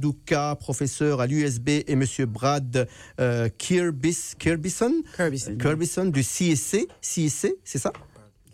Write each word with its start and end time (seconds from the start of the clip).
Duka, 0.00 0.56
professeur 0.58 1.20
à 1.20 1.26
l'USB, 1.26 1.68
et 1.86 1.94
Monsieur 1.96 2.26
Brad 2.26 2.88
euh, 3.20 3.48
Kirbis, 3.58 4.32
Kirbison, 4.38 4.92
Kirbison. 5.16 5.56
Kirbison 5.58 6.06
du 6.06 6.22
CSC, 6.22 6.88
CSC, 7.00 7.54
c'est 7.64 7.78
ça? 7.78 7.92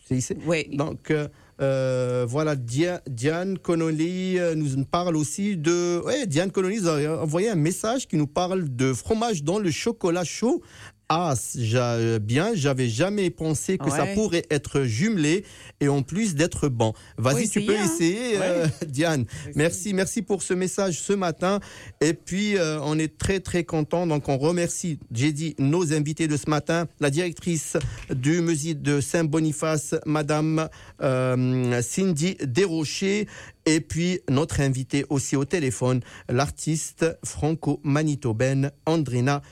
CSC 0.08 0.36
Oui. 0.46 0.68
Donc, 0.72 1.10
euh, 1.10 1.28
euh, 1.60 2.26
voilà, 2.28 2.54
Dia- 2.54 3.00
Diane 3.08 3.58
Connolly 3.58 4.38
euh, 4.38 4.54
nous 4.54 4.84
parle 4.84 5.16
aussi 5.16 5.56
de. 5.56 6.02
Ouais, 6.04 6.26
Diane 6.26 6.50
Connolly 6.50 6.80
nous 6.82 6.88
a 6.88 7.22
envoyé 7.22 7.48
un 7.48 7.54
message 7.54 8.06
qui 8.06 8.16
nous 8.16 8.26
parle 8.26 8.68
de 8.76 8.92
fromage 8.92 9.42
dans 9.42 9.58
le 9.58 9.70
chocolat 9.70 10.24
chaud. 10.24 10.62
Ah, 11.08 11.34
j'a- 11.54 12.18
bien, 12.18 12.50
j'avais 12.54 12.88
jamais 12.88 13.30
pensé 13.30 13.78
que 13.78 13.90
ça 13.90 14.06
pourrait 14.14 14.44
être 14.50 14.82
jumelé 14.82 15.44
et 15.80 15.86
en 15.86 16.02
plus 16.02 16.34
d'être 16.34 16.68
bon. 16.68 16.94
Vas-y, 17.16 17.48
tu 17.48 17.60
peux 17.62 17.74
essayer, 17.76 18.34
essayer, 18.34 18.36
hein. 18.38 18.42
euh, 18.42 18.66
Diane. 18.88 19.24
Merci, 19.54 19.94
merci 19.94 20.22
pour 20.22 20.42
ce 20.42 20.52
message 20.52 21.00
ce 21.00 21.12
matin. 21.12 21.60
Et 22.00 22.12
puis, 22.12 22.56
euh, 22.58 22.80
on 22.82 22.98
est 22.98 23.18
très, 23.18 23.38
très 23.38 23.62
content. 23.62 24.08
Donc, 24.08 24.28
on 24.28 24.36
remercie, 24.36 24.98
j'ai 25.12 25.30
dit, 25.32 25.54
nos 25.60 25.92
invités 25.92 26.26
de 26.26 26.36
ce 26.36 26.50
matin, 26.50 26.88
la 26.98 27.10
directrice 27.10 27.76
du 28.12 28.40
musée 28.40 28.74
de 28.74 29.00
Saint-Boniface, 29.00 29.94
Madame 30.06 30.68
euh, 31.02 31.82
Cindy 31.82 32.36
Desrochers, 32.42 33.28
et 33.64 33.80
puis 33.80 34.20
notre 34.28 34.60
invité 34.60 35.04
aussi 35.08 35.36
au 35.36 35.44
téléphone, 35.44 36.00
l'artiste 36.28 37.04
franco-manitobaine 37.24 38.70
Andrina 38.86 39.42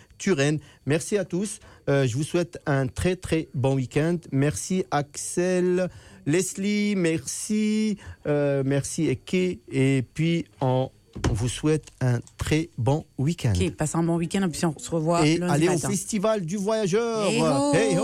Merci 0.87 1.19
à 1.19 1.25
tous. 1.25 1.61
Euh, 1.89 2.07
je 2.07 2.17
vous 2.17 2.23
souhaite 2.23 2.59
un 2.67 2.87
très, 2.87 3.17
très 3.17 3.49
bon 3.55 3.75
week-end. 3.75 4.17
Merci 4.33 4.85
Axel. 4.91 5.89
Leslie, 6.27 6.97
merci, 6.97 7.99
euh, 8.27 8.63
merci 8.65 9.09
Eke, 9.09 9.61
et 9.71 10.03
puis 10.15 10.47
on, 10.61 10.91
on 11.29 11.33
vous 11.35 11.49
souhaite 11.51 11.89
un 12.01 12.21
très 12.39 12.71
bon 12.79 13.05
week-end. 13.19 13.53
Ok, 13.55 13.71
passe 13.73 13.95
un 13.95 14.03
bon 14.03 14.17
week-end 14.17 14.43
et 14.43 14.49
puis 14.49 14.65
on 14.65 14.79
se 14.79 14.91
revoit 14.91 15.27
Et 15.27 15.41
allez 15.43 15.69
au 15.69 15.79
festival 15.79 16.47
du 16.47 16.57
voyageur. 16.57 17.27
Hey 17.27 17.41
ho 17.41 17.73
Hey 17.75 17.99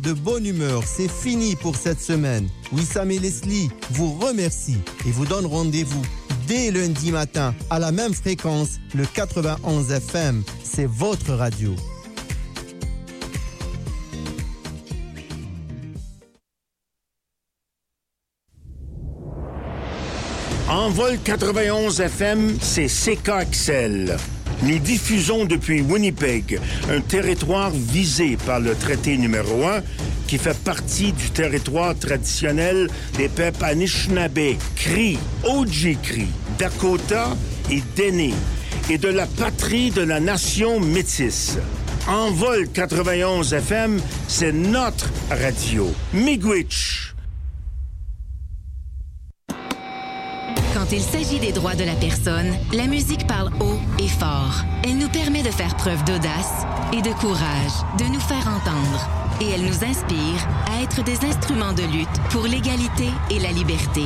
de 0.00 0.12
bonne 0.12 0.46
humeur, 0.46 0.84
c'est 0.86 1.10
fini 1.10 1.56
pour 1.56 1.74
cette 1.74 2.00
semaine. 2.00 2.48
Wissam 2.72 3.10
et 3.10 3.18
Leslie 3.18 3.68
vous 3.90 4.12
remercient 4.12 4.80
et 5.04 5.10
vous 5.10 5.26
donnent 5.26 5.46
rendez-vous 5.46 6.02
dès 6.46 6.70
lundi 6.70 7.12
matin 7.12 7.54
à 7.70 7.78
la 7.78 7.92
même 7.92 8.14
fréquence, 8.14 8.78
le 8.94 9.04
91 9.06 9.90
FM. 9.90 10.42
C'est 10.64 10.86
votre 10.86 11.32
radio. 11.34 11.74
En 20.68 20.88
vol 20.88 21.18
91 21.22 22.00
FM, 22.00 22.56
c'est 22.60 22.86
CKXL. 22.86 24.16
Nous 24.62 24.78
diffusons 24.78 25.44
depuis 25.44 25.80
Winnipeg, 25.80 26.60
un 26.88 27.00
territoire 27.00 27.70
visé 27.70 28.36
par 28.46 28.60
le 28.60 28.76
traité 28.76 29.16
numéro 29.16 29.64
1 29.64 29.82
qui 30.28 30.38
fait 30.38 30.56
partie 30.58 31.12
du 31.12 31.30
territoire 31.30 31.96
traditionnel 31.98 32.88
des 33.16 33.28
peuples 33.28 33.64
Anishinaabe, 33.64 34.56
Cri, 34.76 35.18
Ojibwe, 35.42 36.26
Dakota 36.58 37.36
et 37.70 37.82
Dene, 37.96 38.34
et 38.88 38.98
de 38.98 39.08
la 39.08 39.26
patrie 39.26 39.90
de 39.90 40.02
la 40.02 40.20
nation 40.20 40.78
métisse. 40.78 41.58
En 42.06 42.30
vol 42.30 42.68
91 42.72 43.52
FM, 43.54 44.00
c'est 44.28 44.52
notre 44.52 45.10
radio. 45.30 45.92
Miigwech. 46.14 47.11
Quand 50.92 50.98
il 50.98 51.04
s'agit 51.04 51.40
des 51.40 51.52
droits 51.52 51.74
de 51.74 51.84
la 51.84 51.94
personne, 51.94 52.52
la 52.74 52.86
musique 52.86 53.26
parle 53.26 53.50
haut 53.60 53.78
et 53.98 54.08
fort. 54.08 54.62
Elle 54.84 54.98
nous 54.98 55.08
permet 55.08 55.42
de 55.42 55.50
faire 55.50 55.74
preuve 55.74 56.04
d'audace 56.04 56.66
et 56.92 57.00
de 57.00 57.14
courage, 57.14 57.72
de 57.98 58.04
nous 58.12 58.20
faire 58.20 58.46
entendre. 58.46 59.08
Et 59.40 59.48
elle 59.48 59.62
nous 59.62 59.84
inspire 59.84 60.46
à 60.70 60.82
être 60.82 61.02
des 61.02 61.24
instruments 61.24 61.72
de 61.72 61.80
lutte 61.84 62.20
pour 62.28 62.42
l'égalité 62.46 63.08
et 63.30 63.38
la 63.38 63.52
liberté. 63.52 64.02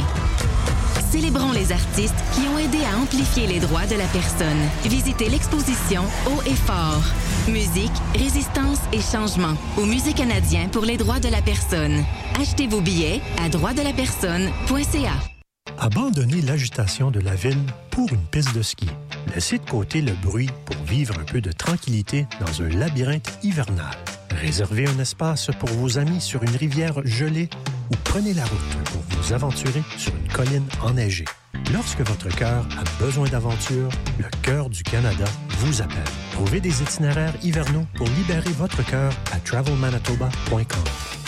Célébrons 1.10 1.50
les 1.50 1.72
artistes 1.72 2.14
qui 2.34 2.46
ont 2.46 2.58
aidé 2.58 2.78
à 2.84 3.02
amplifier 3.02 3.48
les 3.48 3.58
droits 3.58 3.86
de 3.86 3.96
la 3.96 4.06
personne. 4.06 4.62
Visitez 4.84 5.28
l'exposition 5.28 6.04
Haut 6.26 6.42
et 6.46 6.54
fort. 6.54 7.02
Musique, 7.48 7.98
résistance 8.14 8.78
et 8.92 9.00
changement 9.00 9.56
au 9.76 9.86
Musée 9.86 10.12
canadien 10.12 10.68
pour 10.68 10.84
les 10.84 10.98
droits 10.98 11.18
de 11.18 11.30
la 11.30 11.42
personne. 11.42 12.04
Achetez 12.40 12.68
vos 12.68 12.80
billets 12.80 13.22
à 13.44 13.48
droitsdelapersonne.ca. 13.48 15.35
Abandonnez 15.78 16.40
l'agitation 16.42 17.10
de 17.10 17.20
la 17.20 17.34
ville 17.34 17.62
pour 17.90 18.10
une 18.12 18.24
piste 18.26 18.54
de 18.54 18.62
ski. 18.62 18.88
Laissez 19.34 19.58
de 19.58 19.68
côté 19.68 20.00
le 20.00 20.12
bruit 20.12 20.48
pour 20.64 20.76
vivre 20.84 21.14
un 21.18 21.24
peu 21.24 21.40
de 21.40 21.52
tranquillité 21.52 22.26
dans 22.40 22.62
un 22.62 22.68
labyrinthe 22.68 23.38
hivernal. 23.42 23.94
Réservez 24.30 24.86
un 24.88 24.98
espace 24.98 25.50
pour 25.58 25.68
vos 25.70 25.98
amis 25.98 26.20
sur 26.20 26.42
une 26.42 26.56
rivière 26.56 26.94
gelée 27.04 27.48
ou 27.90 27.96
prenez 28.04 28.34
la 28.34 28.44
route 28.44 28.84
pour 28.84 29.02
vous 29.10 29.32
aventurer 29.32 29.82
sur 29.98 30.14
une 30.14 30.32
colline 30.32 30.66
enneigée. 30.82 31.26
Lorsque 31.72 32.00
votre 32.00 32.28
cœur 32.34 32.66
a 32.78 33.02
besoin 33.02 33.28
d'aventure, 33.28 33.90
le 34.18 34.28
cœur 34.42 34.70
du 34.70 34.82
Canada 34.82 35.24
vous 35.58 35.82
appelle. 35.82 35.98
Trouvez 36.32 36.60
des 36.60 36.82
itinéraires 36.82 37.34
hivernaux 37.42 37.86
pour 37.94 38.06
libérer 38.08 38.50
votre 38.50 38.84
cœur 38.84 39.12
à 39.32 39.38
travelmanitoba.com. 39.40 41.25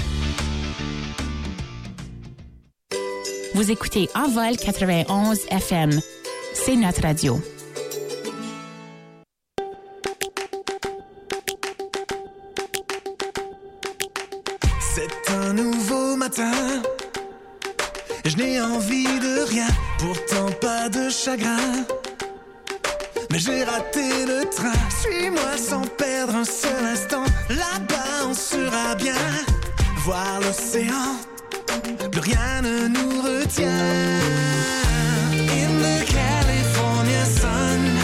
Vous 3.58 3.72
écoutez 3.72 4.08
Envol 4.14 4.56
91 4.56 5.40
FM. 5.50 5.90
C'est 6.54 6.76
notre 6.76 7.02
radio. 7.02 7.40
C'est 14.78 15.32
un 15.32 15.54
nouveau 15.54 16.14
matin. 16.14 16.52
Je 18.24 18.36
n'ai 18.36 18.60
envie 18.60 19.18
de 19.18 19.50
rien, 19.50 19.66
pourtant 19.98 20.52
pas 20.60 20.88
de 20.88 21.10
chagrin. 21.10 21.84
Mais 23.32 23.40
j'ai 23.40 23.64
raté 23.64 24.24
le 24.24 24.48
train. 24.50 24.78
Suis-moi 25.00 25.58
sans 25.58 25.82
perdre 25.96 26.36
un 26.36 26.44
seul 26.44 26.84
instant. 26.84 27.24
Là-bas, 27.48 28.28
on 28.28 28.34
sera 28.34 28.94
bien. 28.94 29.16
Voir 30.04 30.38
l'océan, 30.42 31.16
plus 32.10 32.20
rien 32.20 32.62
ne 32.62 32.88
nous 32.88 33.22
retient. 33.22 33.68
In 35.32 35.80
the 35.80 36.04
California 36.06 37.24
sun, 37.24 37.98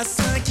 pourquoi 0.00 0.04
s'inquiéter? 0.04 0.49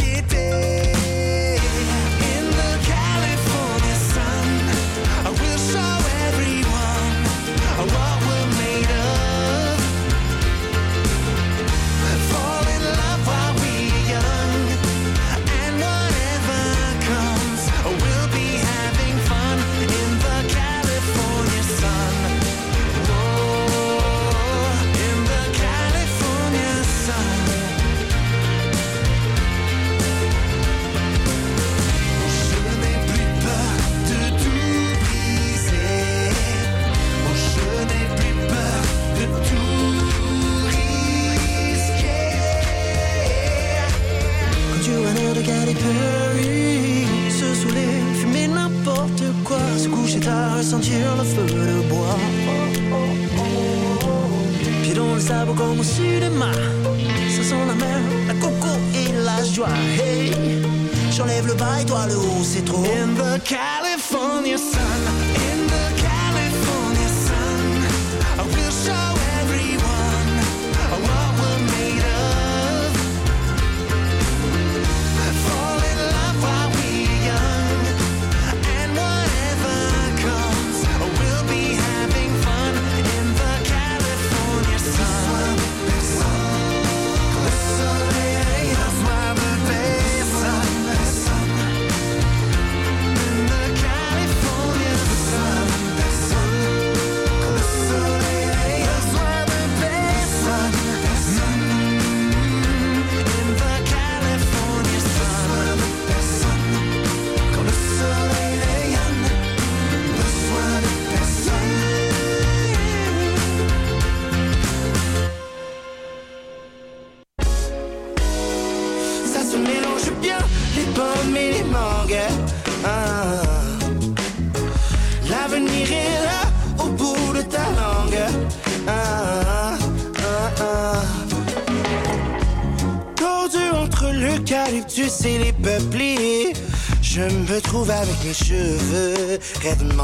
c'est 50.22 50.30
à 50.30 50.56
ressentir 50.56 51.16
le 51.18 51.24
feu 51.24 51.46
de 51.46 51.88
bois. 51.88 52.18
Pieds 54.84 54.94
dans 54.94 55.14
le 55.16 55.20
sable 55.20 55.54
comme 55.56 55.80
au 55.80 55.84
cinéma. 55.84 56.52
Ça 57.36 57.44
sent 57.44 57.66
la 57.68 57.76
mer, 57.76 58.00
la 58.28 58.34
coco 58.36 58.74
et 58.96 59.12
la 59.24 59.44
joie. 59.44 59.68
Hey, 59.98 60.32
j'enlève 61.12 61.48
le 61.48 61.54
bas 61.54 61.82
et 61.82 61.86
toi 61.86 62.06
le 62.08 62.18
haut, 62.18 62.44
c'est 62.44 62.66
trop. 62.66 62.84
In 62.84 63.16
the 63.16 63.42
California 63.44 64.58
sun. 64.58 65.29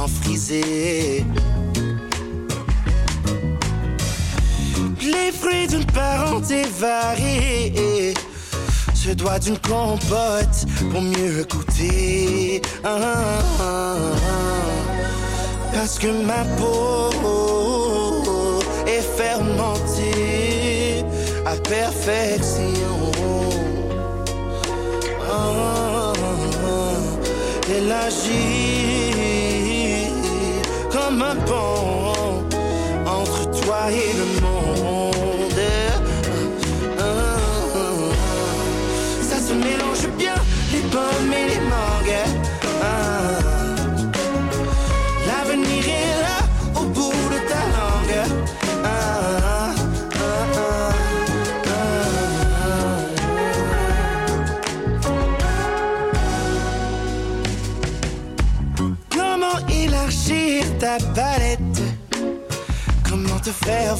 frisé. 0.07 1.25
Les 5.01 5.31
fruits 5.31 5.67
d'une 5.67 5.85
parenté 5.85 6.63
variée 6.79 8.13
se 8.93 9.11
doit 9.11 9.39
d'une 9.39 9.57
compote 9.57 10.65
pour 10.91 11.01
mieux 11.01 11.45
goûter. 11.49 12.61
Ah, 12.83 12.99
ah, 13.59 13.61
ah, 13.61 13.95
Parce 15.73 15.99
que 15.99 16.07
ma 16.07 16.43
peau 16.57 17.09
est 18.87 19.05
fermentée 19.17 21.03
à 21.45 21.55
perfection. 21.55 22.65
Et 27.67 27.81
entre 33.05 33.51
toi 33.61 33.91
et 33.91 34.13
le 34.17 34.34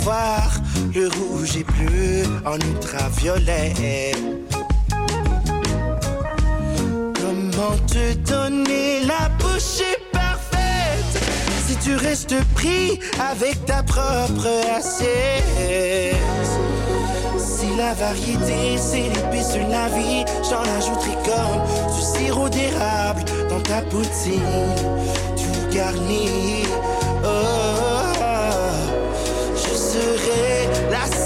le 0.05 1.07
rouge 1.07 1.57
et 1.57 1.63
bleu 1.63 2.23
en 2.45 2.55
ultraviolet. 2.55 4.11
Comment 7.15 7.75
te 7.87 8.13
donner 8.29 8.99
la 9.05 9.29
bouchée 9.39 9.97
parfaite 10.11 11.23
si 11.67 11.75
tu 11.77 11.95
restes 11.95 12.35
pris 12.53 12.99
avec 13.19 13.65
ta 13.65 13.81
propre 13.81 14.47
assiette? 14.77 16.15
Si 17.39 17.75
la 17.75 17.95
variété, 17.95 18.77
c'est 18.77 19.09
l'épice 19.09 19.53
de 19.53 19.71
la 19.71 19.87
vie, 19.87 20.23
j'en 20.47 20.61
ajouterai 20.77 21.17
comme 21.25 21.95
du 21.95 22.01
sirop 22.01 22.49
d'érable 22.49 23.23
dans 23.49 23.61
ta 23.61 23.81
poutine, 23.81 24.39
tout 25.35 25.75
garni. 25.75 26.63
Oh. 27.23 27.54
yeah, 30.25 30.89
that's 30.89 31.24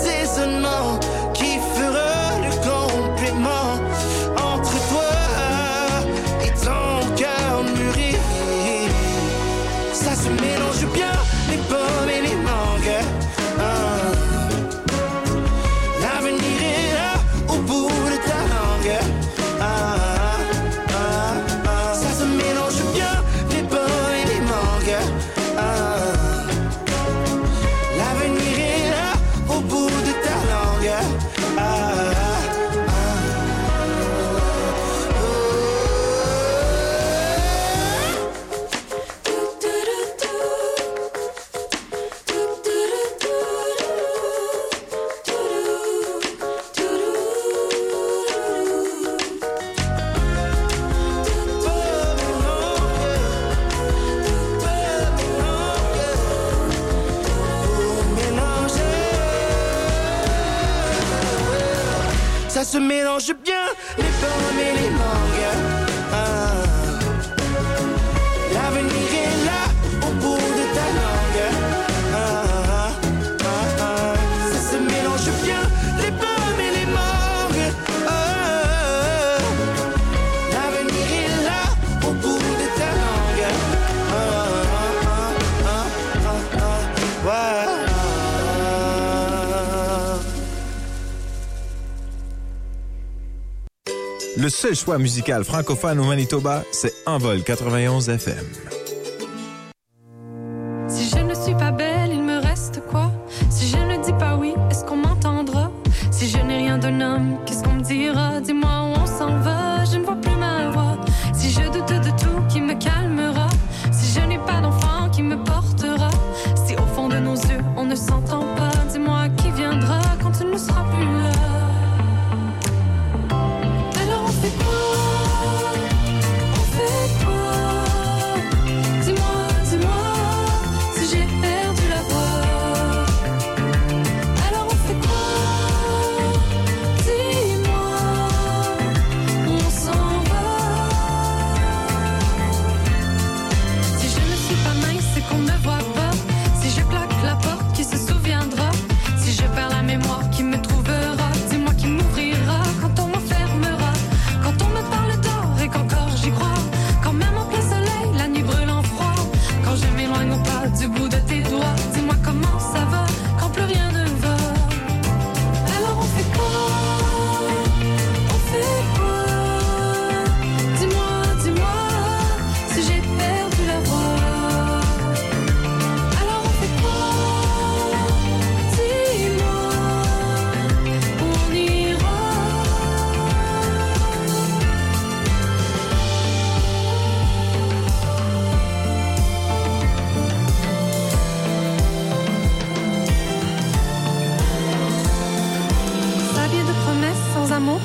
le 94.49 94.51
seul 94.51 94.75
choix 94.75 94.97
musical 94.97 95.43
francophone 95.43 95.99
au 95.99 96.05
Manitoba, 96.05 96.63
c'est 96.71 96.95
Envol 97.05 97.43
91 97.43 98.09
FM. 98.09 98.78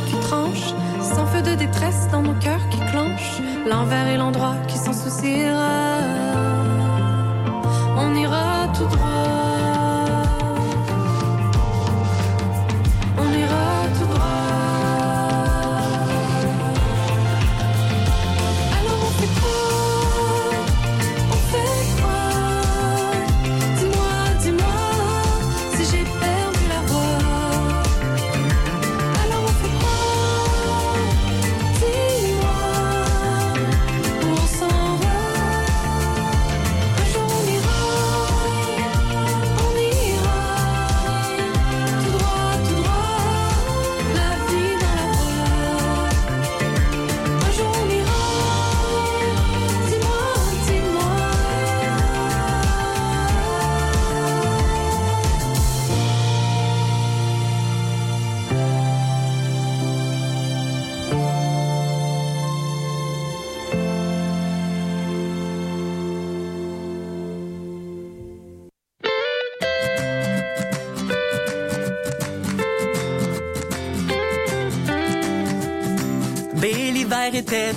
qui 0.07 0.17
tranche, 0.21 0.73
sans 1.01 1.27
feu 1.27 1.43
de 1.43 1.55
détresse 1.57 2.09
dans 2.13 2.23
nos 2.23 2.35
cœurs 2.35 2.69
qui 2.71 2.79
clenchent, 2.91 3.41
l'envers 3.69 4.07
et 4.07 4.17
l'endroit 4.17 4.55
qui 4.69 4.79
s'en 4.79 4.93
souciera. 4.93 5.99
On 7.97 8.15
ira 8.15 8.69
tout 8.77 8.85
droit. 8.85 9.24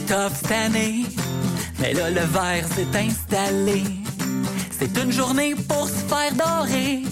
Tough 0.08 0.34
cette 0.42 0.52
année. 0.52 1.06
Mais 1.80 1.94
là, 1.94 2.10
le 2.10 2.22
verre 2.22 2.66
s'est 2.76 2.98
installé. 2.98 3.84
C'est 4.72 4.98
une 4.98 5.12
journée 5.12 5.56
pour 5.68 5.88
se 5.88 6.02
faire 6.12 6.34
dorer. 6.34 7.04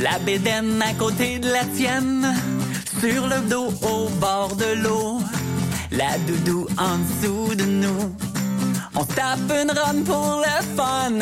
La 0.00 0.18
bédaine 0.20 0.80
à 0.82 0.94
côté 0.94 1.38
de 1.38 1.50
la 1.50 1.64
tienne. 1.64 2.34
Sur 3.00 3.26
le 3.26 3.40
dos 3.48 3.72
au 3.82 4.08
bord 4.20 4.54
de 4.56 4.82
l'eau. 4.82 5.20
La 5.90 6.16
doudou 6.26 6.66
en 6.78 6.98
dessous 6.98 7.54
de 7.54 7.64
nous. 7.64 8.14
On 8.94 9.04
tape 9.04 9.50
une 9.50 9.70
run 9.70 10.02
pour 10.04 10.42
le 10.46 10.76
fun. 10.76 11.18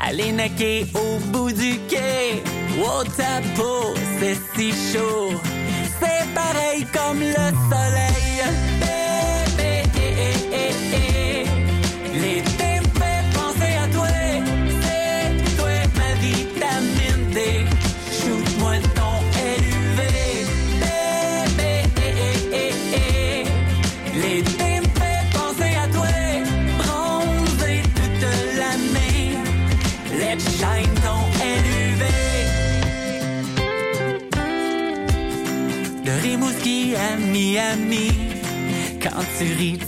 Aller 0.00 0.32
necker 0.32 0.86
au 0.94 1.18
bout 1.30 1.52
du 1.52 1.78
quai. 1.88 2.42
Wow, 2.78 3.04
ta 3.16 3.40
peau, 3.54 3.94
c'est 4.18 4.38
si 4.56 4.72
chaud. 4.92 5.32
C'est 6.00 6.26
pareil 6.34 6.86
comme 6.92 7.20
le 7.20 7.46
soleil. 7.70 8.31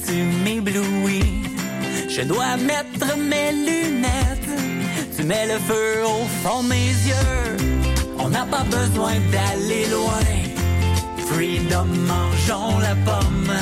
Tu 0.06 0.14
m'éblouis. 0.44 1.42
Je 2.08 2.22
dois 2.22 2.56
mettre 2.56 3.16
mes 3.16 3.52
lunettes, 3.52 4.48
tu 5.16 5.22
mets 5.24 5.46
le 5.46 5.58
feu 5.58 6.02
au 6.04 6.24
fond 6.42 6.62
de 6.62 6.68
mes 6.68 6.92
yeux. 7.10 7.56
On 8.18 8.28
n'a 8.28 8.44
pas 8.46 8.64
besoin 8.64 9.14
d'aller 9.32 9.86
loin. 9.86 10.24
Freedom, 11.28 11.86
mangeons 12.12 12.78
la 12.78 12.94
pomme. 13.06 13.52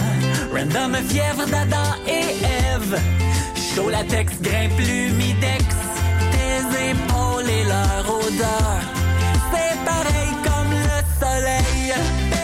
Random, 0.55 0.97
fièvre 1.09 1.47
d'Adam 1.47 1.89
et 2.07 2.45
Ève. 2.75 2.99
Chaud 3.75 3.91
latex, 3.91 4.41
grimpe 4.41 4.79
l'humidex. 4.79 5.65
Tes 6.33 6.91
épaules 6.91 7.51
et 7.59 7.65
leur 7.65 8.05
odeur. 8.09 8.81
C'est 9.51 9.77
pareil 9.85 10.33
comme 10.45 10.73
le 10.73 10.99
soleil. 11.21 12.42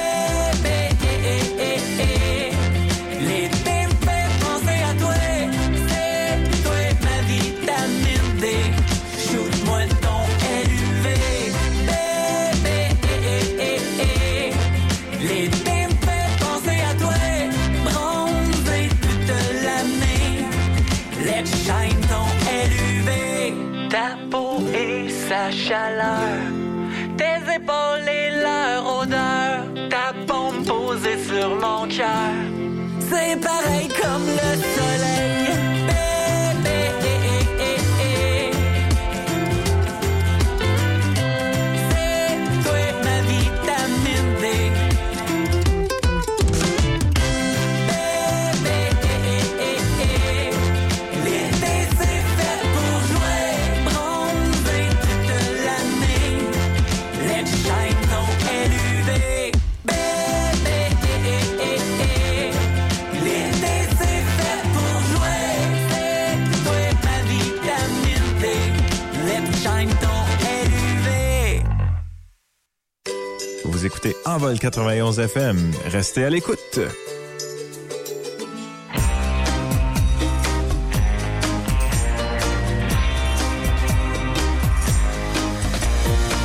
Envol 74.38 74.56
91 74.56 75.18
FM. 75.18 75.72
Restez 75.86 76.24
à 76.24 76.30
l'écoute. 76.30 76.78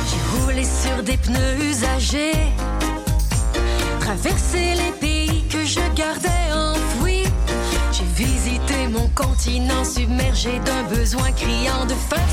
J'ai 0.08 0.40
roulé 0.40 0.64
sur 0.64 1.04
des 1.04 1.16
pneus 1.18 1.70
usagés, 1.70 2.32
traversé 4.00 4.74
les 4.74 4.92
pays 4.98 5.44
que 5.48 5.64
je 5.64 5.78
gardais 5.94 6.28
enfouis. 6.52 7.22
J'ai 7.92 8.24
visité 8.24 8.88
mon 8.90 9.06
continent 9.10 9.84
submergé 9.84 10.58
d'un 10.64 10.82
besoin 10.96 11.30
criant 11.30 11.86
de 11.86 11.94
faire 11.94 12.28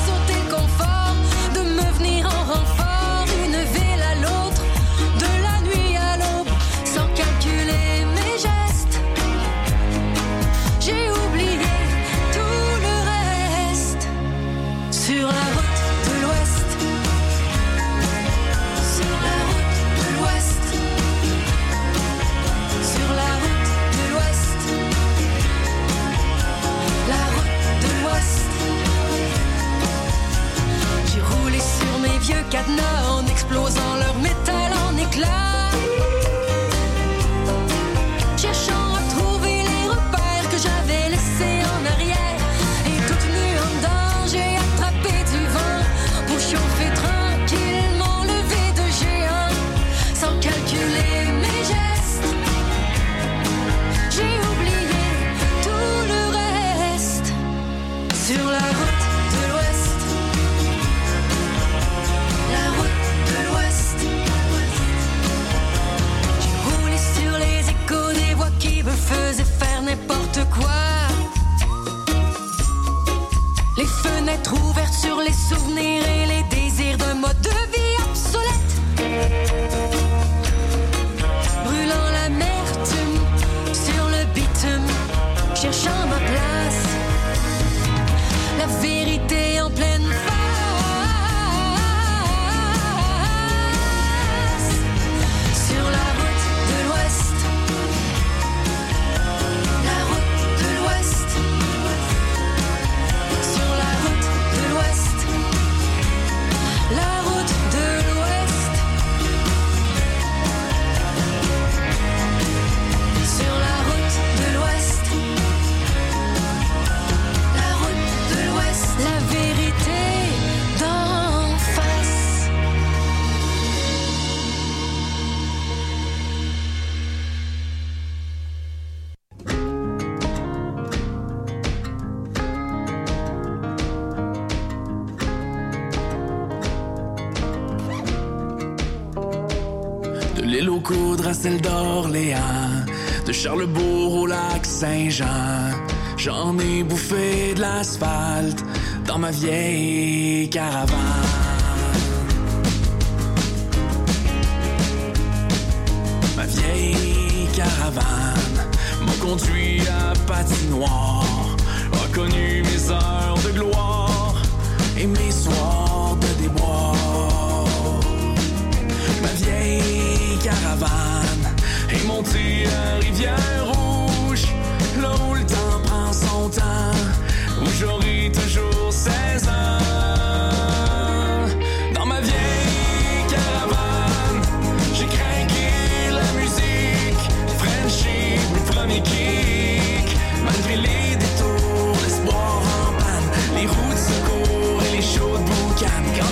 vieille 149.31 150.49
caravane. 150.49 151.20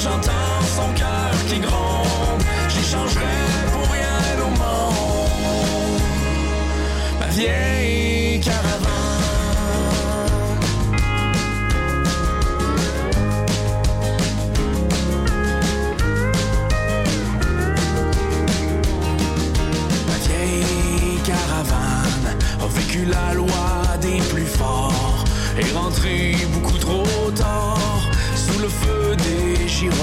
J'entends 0.09 0.61
son 0.77 0.93
cœur 0.93 1.31
qui 1.47 1.59
gronde, 1.59 2.43
j'échangerai 2.69 3.37
pour 3.71 3.87
rien 3.91 4.17
au 4.45 4.49
monde. 4.49 6.01
Ma 7.19 7.27
vieille 7.27 7.78
Ma 29.81 29.95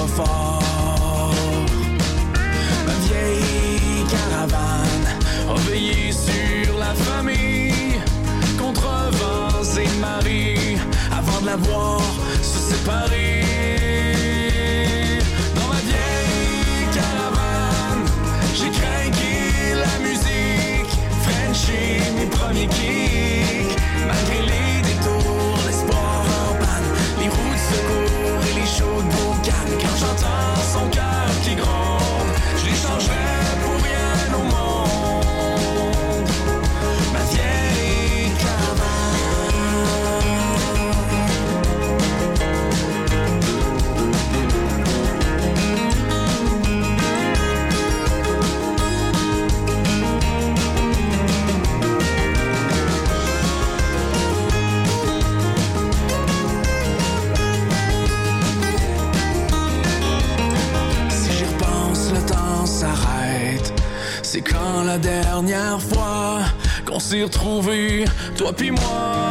vieille 3.05 4.05
caravane 4.09 5.07
a 5.47 6.11
sur 6.11 6.79
la 6.79 6.95
famille 6.95 8.01
contre 8.57 8.87
vents 9.11 9.77
et 9.79 9.87
marées 9.99 10.77
avant 11.11 11.41
de 11.41 11.45
la 11.45 11.57
voir 11.57 12.01
se 12.41 12.73
séparer. 12.73 13.43
Dans 15.53 15.67
ma 15.67 15.81
vieille 15.81 16.87
caravane, 16.95 18.05
j'ai 18.55 18.71
craqué 18.71 19.75
la 19.75 19.95
musique, 20.07 20.93
Frenchie, 21.21 22.01
mes 22.17 22.25
premiers 22.25 22.67
kicks, 22.67 23.26
boucanes. 29.47 29.77
Quand 29.81 29.97
j'entends 29.97 30.61
son 30.73 30.89
cœur 30.89 31.29
qui 31.43 31.55
gronde, 31.55 32.31
je 32.57 32.65
l'échangerai 32.65 33.36
la 64.85 64.97
dernière 64.97 65.81
fois 65.81 66.39
qu'on 66.85 66.99
s'est 66.99 67.23
retrouvés, 67.23 68.05
toi 68.35 68.53
puis 68.53 68.71
moi. 68.71 69.26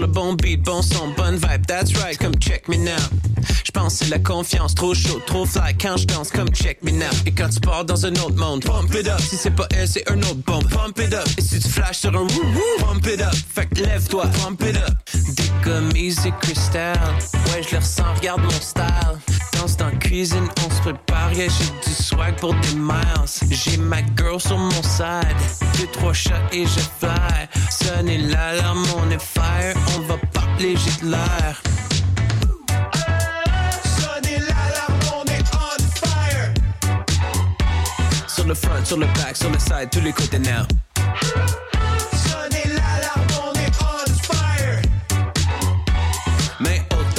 Le 0.00 0.06
bon 0.06 0.32
beat, 0.32 0.62
bon 0.62 0.80
son, 0.82 1.08
bonne 1.16 1.36
vibe, 1.36 1.66
that's 1.66 1.94
right, 1.98 2.16
comme 2.18 2.34
check 2.40 2.66
me 2.68 2.76
now. 2.76 2.92
J'pense 3.64 3.96
c'est 3.96 4.08
la 4.08 4.18
confiance, 4.18 4.74
trop 4.74 4.94
chaud, 4.94 5.20
trop 5.26 5.44
fly 5.44 5.76
quand 5.80 5.98
j'danse, 5.98 6.30
comme 6.30 6.48
check 6.48 6.82
me 6.82 6.90
now. 6.90 7.10
Et 7.26 7.32
quand 7.32 7.50
tu 7.50 7.60
pars 7.60 7.84
dans 7.84 8.06
un 8.06 8.12
autre 8.12 8.36
monde, 8.36 8.64
pump 8.64 8.94
it 8.94 9.06
up. 9.06 9.20
Si 9.20 9.36
c'est 9.36 9.54
pas 9.54 9.68
elle, 9.76 9.86
c'est 9.86 10.10
un 10.10 10.18
autre 10.18 10.40
bon, 10.46 10.60
pump 10.62 10.98
it 10.98 11.12
up. 11.12 11.28
Et 11.36 11.42
si 11.42 11.60
tu 11.60 11.68
flashes 11.68 11.98
sur 11.98 12.10
un 12.10 12.22
woo 12.22 12.28
pump 12.78 13.06
it 13.06 13.20
up. 13.20 13.34
Fait 13.54 13.66
que 13.66 13.82
lève-toi, 13.82 14.26
pump 14.42 14.62
it 14.62 14.76
up. 14.76 14.94
Des 15.36 15.50
commis 15.62 16.14
et 16.24 16.32
cristal, 16.40 16.98
ouais, 17.52 17.62
je 17.62 17.72
les 17.72 17.78
ressens, 17.78 18.14
regarde 18.14 18.42
mon 18.42 18.50
style. 18.50 19.29
Cuisine, 20.10 20.48
on 20.66 20.70
se 20.70 20.80
prépare, 20.80 21.32
yeah, 21.34 21.46
j'ai 21.46 21.88
du 21.88 21.94
swag 21.94 22.34
pour 22.40 22.52
des 22.52 22.74
miles. 22.74 23.48
J'ai 23.48 23.76
ma 23.76 23.98
girl 24.16 24.40
sur 24.40 24.58
mon 24.58 24.82
side, 24.82 25.38
deux, 25.78 25.86
trois 25.92 26.12
shots 26.12 26.32
et 26.50 26.64
je 26.66 26.80
fly. 26.98 27.48
Sonnez 27.70 28.18
l'alarme, 28.18 28.84
on 28.96 29.08
est 29.08 29.22
fire, 29.22 29.76
on 29.96 30.00
va 30.00 30.16
parler, 30.32 30.74
j'ai 30.76 31.06
de 31.06 31.12
l'air. 31.12 31.62
Sur 38.26 38.48
le 38.48 38.54
front, 38.54 38.84
sur 38.84 38.96
le 38.96 39.06
back, 39.06 39.36
sur 39.36 39.48
le 39.48 39.60
side, 39.60 39.90
tous 39.92 40.00
les 40.00 40.12
côtés 40.12 40.40
now. 40.40 40.66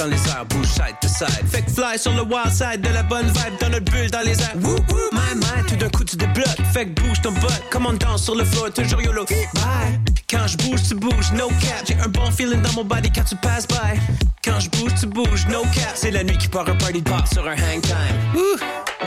Dans 0.02 0.08
les 0.08 0.28
airs, 0.28 0.44
bouge 0.46 0.66
side 0.66 0.96
to 1.00 1.08
side. 1.08 1.46
Fait 1.48 1.64
fly 1.70 1.98
sur 1.98 2.12
le 2.12 2.22
wild 2.22 2.50
side, 2.50 2.80
de 2.80 2.88
la 2.88 3.02
bonne 3.02 3.26
vibe 3.26 3.56
dans 3.60 3.68
notre 3.70 3.90
bulle 3.90 4.10
dans 4.10 4.22
les 4.22 4.40
airs. 4.40 4.54
Woo 4.62 4.74
woo, 4.90 5.08
my 5.12 5.34
my, 5.36 5.66
tout 5.68 5.76
d'un 5.76 5.88
coup 5.90 6.04
tu 6.04 6.16
débloques. 6.16 6.60
Fait 6.72 6.86
que 6.86 7.00
bouge 7.00 7.20
ton 7.22 7.32
butt, 7.32 7.62
comme 7.70 7.86
on 7.86 7.92
danse 7.92 8.24
sur 8.24 8.34
le 8.34 8.44
floor, 8.44 8.72
toujours 8.72 9.00
YOLO. 9.00 9.24
Bye. 9.24 10.00
Quand 10.28 10.46
je 10.46 10.56
bouge, 10.56 10.80
tu 10.88 10.94
bouges, 10.94 11.32
no 11.32 11.48
cap. 11.48 11.84
J'ai 11.86 11.94
un 11.94 12.08
bon 12.08 12.30
feeling 12.30 12.60
dans 12.62 12.72
mon 12.72 12.84
body 12.84 13.12
quand 13.12 13.24
tu 13.24 13.36
passes 13.36 13.68
by. 13.68 14.00
Quand 14.44 14.58
je 14.58 14.70
bouge, 14.70 14.92
tu 14.98 15.06
bouges, 15.06 15.46
no 15.48 15.62
cap. 15.62 15.92
C'est 15.94 16.10
la 16.10 16.24
nuit 16.24 16.38
qui 16.38 16.48
part 16.48 16.68
un 16.68 16.74
party 16.74 17.00
de 17.02 17.08
bar 17.08 17.24
sur 17.32 17.46
un 17.46 17.52
hang 17.52 17.80
time. 17.82 18.16
Ouh, 18.34 18.58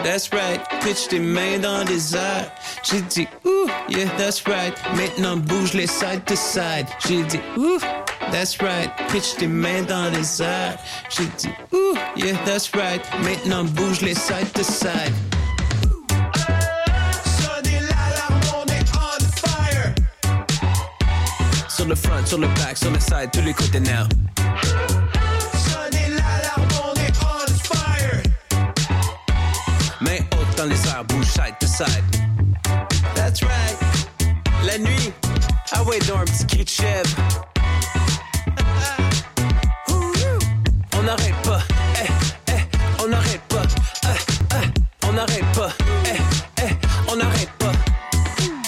that's 0.03 0.29
right. 0.31 0.61
Pitch 0.81 1.09
tes 1.09 1.19
mains 1.19 1.59
dans 1.59 1.83
les 1.83 2.15
airs. 2.15 2.51
J'ai 2.83 3.01
dit, 3.01 3.27
ouh, 3.43 3.69
yeah, 3.89 4.05
that's 4.17 4.43
right. 4.45 4.73
Maintenant 4.95 5.35
bouge 5.35 5.73
les 5.73 5.87
side 5.87 6.23
to 6.25 6.35
side. 6.35 6.87
J'ai 7.05 7.23
dit, 7.23 7.39
ouh, 7.57 7.79
that's 8.31 8.61
right. 8.61 8.89
Pitch 9.09 9.35
tes 9.37 9.47
mains 9.47 9.83
dans 9.83 10.09
les 10.11 10.41
airs. 10.41 10.77
J'ai 11.09 11.25
dit, 11.37 11.49
ouh, 11.71 11.95
yeah, 12.15 12.37
that's 12.45 12.73
right. 12.75 13.01
Maintenant 13.23 13.63
bouge 13.65 14.01
les 14.01 14.15
side 14.15 14.51
to 14.53 14.63
side. 14.63 15.13
Sur 21.69 21.87
le 21.87 21.95
front, 21.95 22.25
sur 22.25 22.39
le 22.39 22.47
back, 22.47 22.77
sur 22.77 22.91
le 22.91 22.99
side, 22.99 23.29
tous 23.31 23.41
les 23.41 23.53
côtés 23.53 23.79
now. 23.79 24.07
Sonnez 25.53 26.09
l'alarme, 26.09 26.67
on 26.83 26.93
est 26.99 27.13
on 27.21 27.47
fire. 27.63 28.23
Main 30.01 30.19
haute 30.31 30.57
dans 30.57 30.65
les 30.65 30.87
airs, 30.87 31.03
bouge 31.05 31.25
side 31.25 31.55
to 31.59 31.67
side. 31.67 32.03
That's 33.13 33.43
right. 33.43 33.77
La 34.65 34.79
nuit, 34.79 35.13
ah 35.73 35.83
ouais, 35.83 35.99
donc 35.99 36.21
un 36.21 36.25
petit 36.25 36.47
cri 36.47 36.63
de 36.63 36.69
chèvre. 36.69 37.54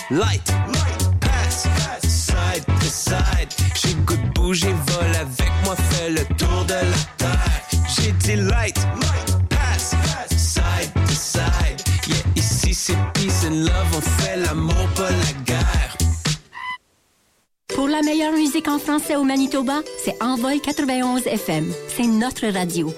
Light, 0.09 0.41
pass, 1.19 1.67
side 2.07 2.65
to 2.65 2.85
side. 2.85 3.49
J'ai 3.75 3.93
goût 4.05 4.15
de 4.15 4.29
bouger, 4.33 4.73
vol 4.87 5.15
avec 5.19 5.51
moi, 5.65 5.75
fais 5.75 6.09
le 6.09 6.23
tour 6.37 6.63
de 6.63 6.75
la 6.75 7.03
terre. 7.17 7.61
J'ai 7.89 8.13
dit 8.13 8.37
light, 8.37 8.77
pass, 9.49 9.95
side 10.37 10.93
to 10.93 11.13
side. 11.13 11.81
Yeah, 12.07 12.23
ici 12.37 12.73
c'est 12.73 12.95
peace 13.15 13.45
and 13.45 13.65
love, 13.65 13.97
on 13.97 14.01
fait 14.21 14.37
l'amour, 14.37 14.87
pas 14.95 15.11
la 15.11 15.43
guerre. 15.43 15.97
Pour 17.75 17.89
la 17.89 18.01
meilleure 18.01 18.31
musique 18.31 18.69
en 18.69 18.79
français 18.79 19.17
au 19.17 19.25
Manitoba, 19.25 19.81
c'est 20.05 20.15
Envol 20.23 20.61
91 20.61 21.27
FM. 21.27 21.65
C'est 21.89 22.07
notre 22.07 22.47
radio. 22.47 22.93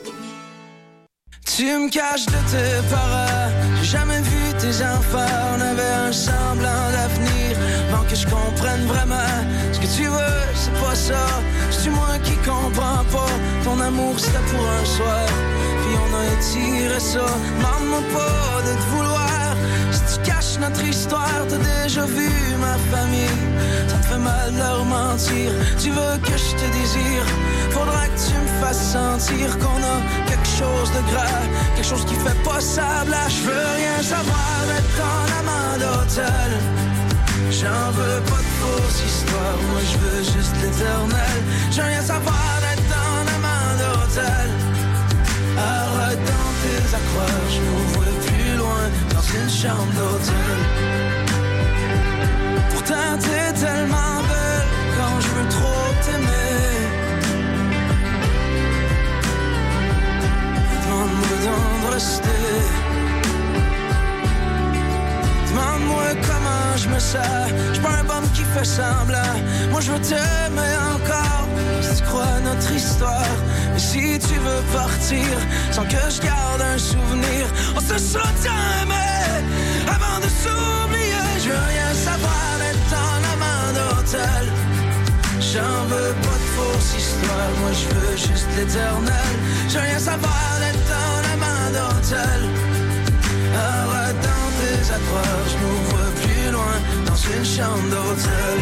Tu 1.43 1.65
me 1.65 1.89
caches 1.89 2.27
de 2.27 2.31
tes 2.51 2.87
j'ai 3.81 3.97
jamais 3.97 4.21
vu 4.21 4.28
tes 4.69 4.84
enfants, 4.84 5.36
on 5.55 5.62
avait 5.62 5.93
un 6.08 6.12
semblant 6.12 6.86
d'avenir, 6.93 7.58
avant 7.91 8.03
que 8.03 8.15
je 8.15 8.25
comprenne 8.27 8.86
vraiment 8.86 9.38
ce 9.71 9.79
que 9.79 9.88
tu 9.97 10.03
veux, 10.03 10.41
c'est 10.53 10.73
pas 10.84 10.95
ça, 10.95 11.25
c'est 11.71 11.89
moi 11.89 12.13
qui 12.23 12.36
comprends 12.47 13.03
pas, 13.12 13.34
ton 13.63 13.79
amour 13.79 14.19
c'était 14.19 14.45
pour 14.51 14.63
un 14.79 14.86
soir, 14.86 15.27
puis 15.82 15.93
on 16.05 16.10
a 16.19 16.23
étiré 16.36 16.99
ça, 16.99 17.25
demande-moi 17.58 18.01
pas 18.13 18.62
de 18.67 18.73
te 18.79 18.86
vouloir, 18.93 19.55
si 19.91 20.01
tu 20.13 20.29
caches 20.29 20.60
notre 20.60 20.84
histoire, 20.84 21.41
t'as 21.49 21.84
déjà 21.84 22.05
vu 22.05 22.29
ma 22.60 22.75
famille, 22.95 23.41
ça 23.88 23.95
me 23.97 24.03
fait 24.03 24.23
mal 24.32 24.53
de 24.53 24.58
leur 24.60 24.86
mentir, 24.86 25.51
tu 25.79 25.89
veux 25.89 26.17
que 26.21 26.38
je 26.38 26.51
te 26.60 26.67
désire, 26.77 27.25
faudra 27.71 28.05
que 28.08 28.19
tu 28.27 28.36
me 28.36 28.62
fasses 28.62 28.91
sentir 28.93 29.58
qu'on 29.58 29.82
a 29.93 29.97
quelque 30.27 30.51
chose 30.60 30.89
de 30.91 31.01
grave, 31.12 31.47
quelque 31.75 31.88
chose 31.88 32.05
qui 32.05 32.15
fait 32.15 32.43
pas 32.43 32.62
sable. 32.62 33.15
Je 33.29 33.47
veux 33.47 33.78
J'en 37.51 37.91
veux 37.91 38.21
pas 38.21 38.38
de 38.38 38.51
fausses 38.60 39.03
histoires, 39.05 39.60
moi 39.71 39.82
je 39.91 39.97
veux 39.97 40.23
juste 40.23 40.55
l'éternel. 40.62 41.39
Veux 41.71 41.84
rien 41.84 42.01
savoir 42.01 42.60
d'être 42.62 42.95
en 42.95 43.21
amant 43.36 43.69
d'hôtel. 43.79 44.49
Arrête 45.58 46.23
dans 46.34 46.51
tes 46.62 46.82
accroches, 46.99 47.58
je 47.58 47.62
vois 47.93 48.13
plus 48.25 48.58
loin 48.58 48.84
dans 49.13 49.25
une 49.39 49.49
chambre 49.49 49.91
d'hôtel. 49.97 50.60
Pourtant 52.69 53.12
t'es 53.19 53.51
tellement 53.60 54.15
belle 54.29 54.67
quand 54.97 55.19
je 55.19 55.27
veux 55.27 55.49
trop 55.49 55.88
t'aimer. 56.03 56.60
Demande-moi 60.86 61.36
d'en 61.43 61.91
rester. 61.91 62.78
Je 66.79 66.89
me 66.89 66.99
sens. 66.99 67.47
Je 67.73 67.79
pas 67.81 67.95
un 68.01 68.03
bum 68.03 68.23
qui 68.33 68.43
fait 68.53 68.65
semblant. 68.65 69.35
Moi 69.71 69.81
je 69.81 69.91
veux 69.91 69.99
t'aimer 69.99 70.75
encore. 70.93 71.47
Si 71.81 71.97
tu 71.97 72.03
crois 72.09 72.39
notre 72.43 72.71
histoire. 72.71 73.35
Mais 73.73 73.79
si 73.79 74.19
tu 74.27 74.35
veux 74.45 74.63
partir 74.73 75.29
sans 75.71 75.83
que 75.83 76.03
je 76.15 76.21
garde 76.21 76.61
un 76.73 76.77
souvenir, 76.77 77.43
on 77.75 77.81
se 77.81 77.97
sera 77.97 78.29
aimé 78.81 79.09
avant 79.95 80.17
de 80.25 80.29
s'oublier. 80.41 81.27
Je 81.43 81.49
veux 81.49 81.65
rien 81.75 81.91
savoir 82.07 82.47
d'être 82.61 82.93
en 83.07 83.19
amant 83.33 83.65
d'hôtel. 83.77 84.43
J'en 85.51 85.79
veux 85.91 86.13
pas 86.25 86.37
de 86.43 86.49
fausses 86.55 86.93
histoires, 87.01 87.53
moi 87.61 87.71
je 87.81 87.87
veux 87.95 88.17
juste 88.17 88.49
l'éternel. 88.57 89.33
Je 89.67 89.73
veux 89.75 89.85
rien 89.89 89.99
savoir 89.99 90.47
d'être 90.61 90.91
en 91.07 91.19
amant 91.33 91.65
d'hôtel. 91.75 92.41
Arrête 93.55 94.19
dans 94.29 94.49
tes 94.57 94.79
accroches, 94.95 95.53
je 95.53 95.89
vois 95.89 96.28
loin 96.51 96.79
dans 97.05 97.15
une 97.15 97.45
chambre 97.45 97.89
d'hôtel. 97.89 98.55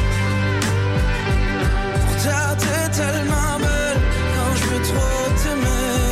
Pourtant 2.06 2.56
t'es 2.62 2.90
tellement 3.02 3.58
belle 3.60 4.02
quand 4.34 4.56
je 4.56 4.64
veux 4.66 4.84
trop 4.92 5.24
t'aimer. 5.42 6.08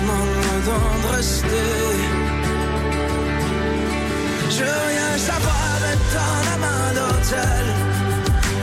Demande-moi 0.00 0.56
d'en 0.66 1.16
rester. 1.16 1.70
Je 4.50 4.58
veux 4.64 4.82
rien 4.92 5.18
savoir 5.18 5.68
d'être 5.82 6.16
en 6.30 6.42
amant 6.54 6.88
d'hôtel. 6.96 7.64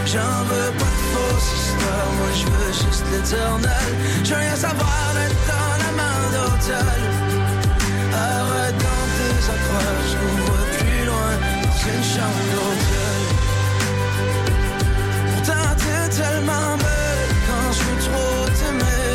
J'en 0.06 0.38
veux 0.50 0.72
pas 0.80 0.92
de 0.96 1.04
fausses 1.12 1.52
histoires, 1.58 2.12
moi 2.18 2.30
je 2.40 2.46
veux 2.46 2.74
juste 2.74 3.06
l'éternel. 3.12 3.90
Je 4.24 4.30
veux 4.30 4.40
rien 4.40 4.56
savoir 4.56 5.04
d'être 5.16 5.50
en 5.52 5.78
amant 5.90 6.22
d'hôtel. 6.34 7.25
Arrête 8.16 8.78
dans 8.78 9.08
tes 9.16 9.38
accroches, 9.54 10.16
vois 10.46 10.66
plus 10.78 11.04
loin 11.06 11.34
dans 11.64 11.78
une 11.92 12.04
chambre 12.14 12.44
d'hôtel. 12.52 13.22
Pourtant 15.32 15.70
t'es 15.78 16.06
tellement 16.18 16.70
belle 16.84 17.32
quand 17.48 17.68
je 17.76 17.82
veux 17.84 18.00
trop 18.08 18.40
t'aimer. 18.58 19.06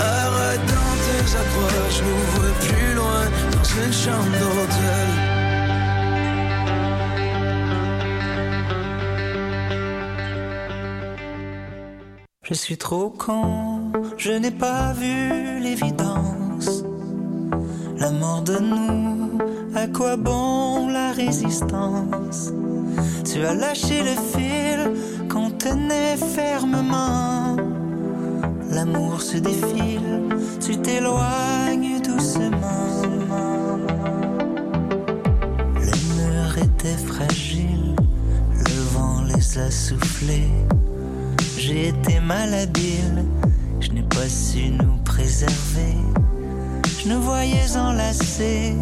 Arrête 0.00 0.64
dans 0.74 0.94
tes 1.04 1.24
accroches, 1.42 2.00
vois 2.34 2.54
plus 2.60 2.90
loin 2.94 3.22
dans 3.52 3.66
une 3.82 3.92
chambre 3.92 4.34
d'hôtel. 4.38 5.08
Je 12.46 12.52
suis 12.52 12.76
trop 12.76 13.08
con, 13.08 13.73
je 14.16 14.32
n'ai 14.32 14.50
pas 14.50 14.92
vu 14.92 15.60
l'évidence. 15.60 16.84
La 17.98 18.10
mort 18.10 18.42
de 18.42 18.58
nous, 18.58 19.38
à 19.74 19.86
quoi 19.86 20.16
bon 20.16 20.88
la 20.88 21.12
résistance? 21.12 22.52
Tu 23.24 23.44
as 23.44 23.54
lâché 23.54 24.02
le 24.02 24.16
fil 24.32 25.28
qu'on 25.28 25.50
tenait 25.50 26.16
fermement. 26.16 27.56
L'amour 28.70 29.22
se 29.22 29.38
défile, 29.38 30.28
tu 30.60 30.76
t'éloignes 30.78 32.00
doucement. 32.02 33.02
Les 35.80 36.00
murs 36.14 36.58
étaient 36.58 37.02
fragiles, 37.06 37.94
le 38.52 38.80
vent 38.92 39.22
les 39.22 39.58
a 39.58 39.70
soufflés. 39.70 40.50
J'ai 41.56 41.88
été 41.88 42.20
malhabile, 42.20 43.24
n'ai 43.94 44.02
pas 44.02 44.28
su 44.28 44.70
nous 44.70 44.96
préserver. 45.04 45.96
Je 46.98 47.08
nous 47.08 47.20
voyais 47.20 47.76
enlacés, 47.76 48.74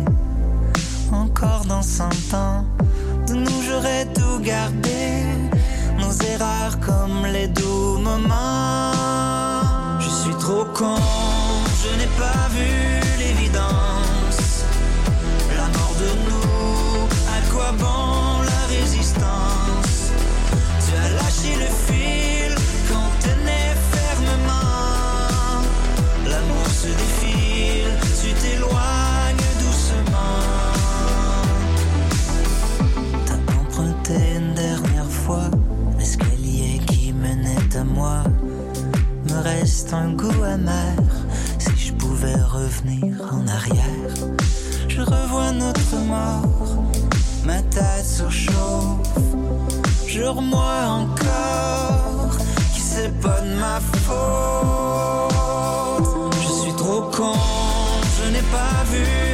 encore 1.12 1.64
dans 1.66 1.82
cent 1.82 2.16
ans. 2.32 2.64
De 3.28 3.34
nous 3.34 3.62
j'aurais 3.68 4.06
tout 4.06 4.40
gardé, 4.42 5.24
nos 5.98 6.12
erreurs 6.32 6.80
comme 6.80 7.26
les 7.26 7.48
doux 7.48 7.98
moments. 7.98 8.92
Je 10.00 10.08
suis 10.08 10.34
trop 10.40 10.64
con, 10.74 10.96
reste 39.62 39.92
un 39.92 40.10
goût 40.10 40.42
amer 40.42 40.96
si 41.56 41.86
je 41.86 41.92
pouvais 41.92 42.34
revenir 42.34 43.14
en 43.30 43.46
arrière. 43.46 44.16
Je 44.88 45.00
revois 45.00 45.52
notre 45.52 45.96
mort, 46.14 46.82
ma 47.44 47.62
tête 47.62 48.04
surchauffe. 48.04 49.06
Jure-moi 50.04 50.74
encore 51.02 52.36
que 52.38 52.80
c'est 52.90 53.14
pas 53.20 53.40
de 53.40 53.54
ma 53.64 53.78
faute. 54.04 55.32
Je 56.42 56.50
suis 56.62 56.74
trop 56.82 57.02
con, 57.16 57.38
je 58.16 58.24
n'ai 58.32 58.46
pas 58.56 58.82
vu 58.90 59.31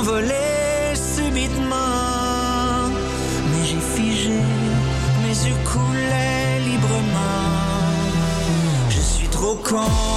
s'envoler 0.00 0.94
subitement. 0.94 1.76
Mais 3.50 3.64
j'ai 3.64 3.80
figé, 3.80 4.40
mes 5.22 5.48
yeux 5.48 5.60
coulaient 5.72 6.60
librement. 6.60 7.50
Je 8.88 9.00
suis 9.00 9.28
trop 9.28 9.54
con. 9.56 10.09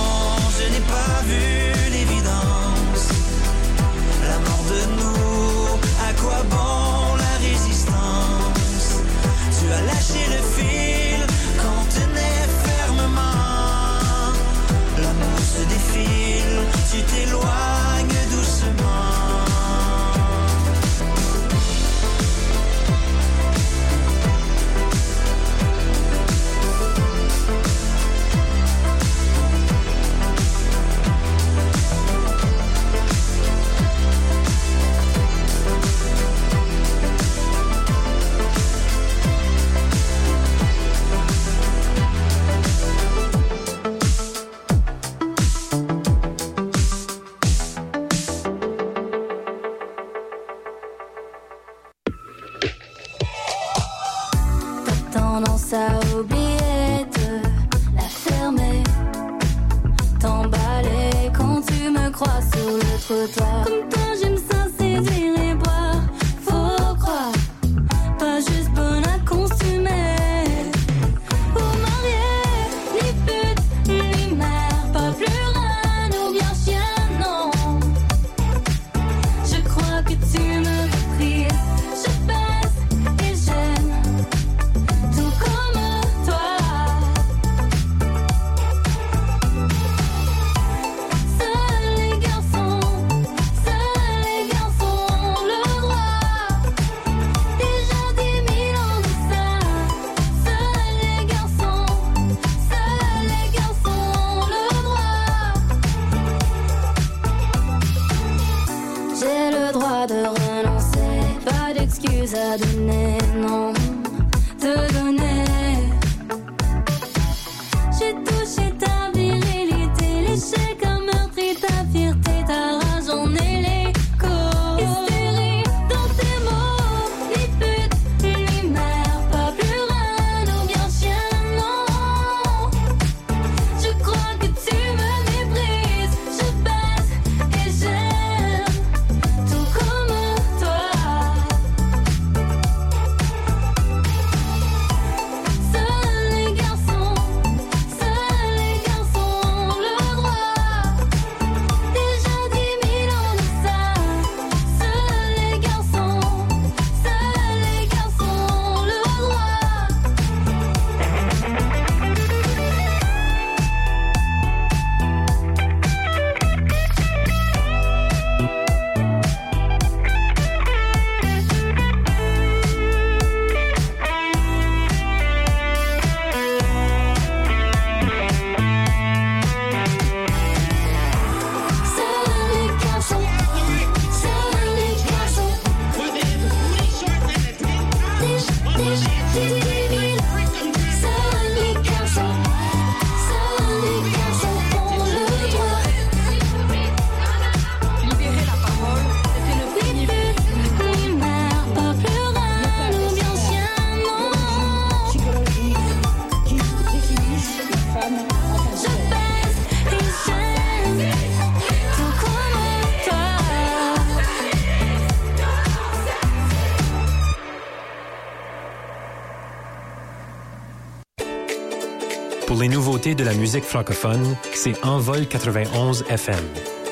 de 223.12 223.24
la 223.26 223.34
musique 223.34 223.66
francophone, 223.66 224.38
c'est 224.54 224.82
Envol 224.86 225.28
91 225.28 226.06
FM. 226.10 226.46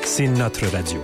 C'est 0.04 0.28
notre 0.28 0.66
radio. 0.66 1.00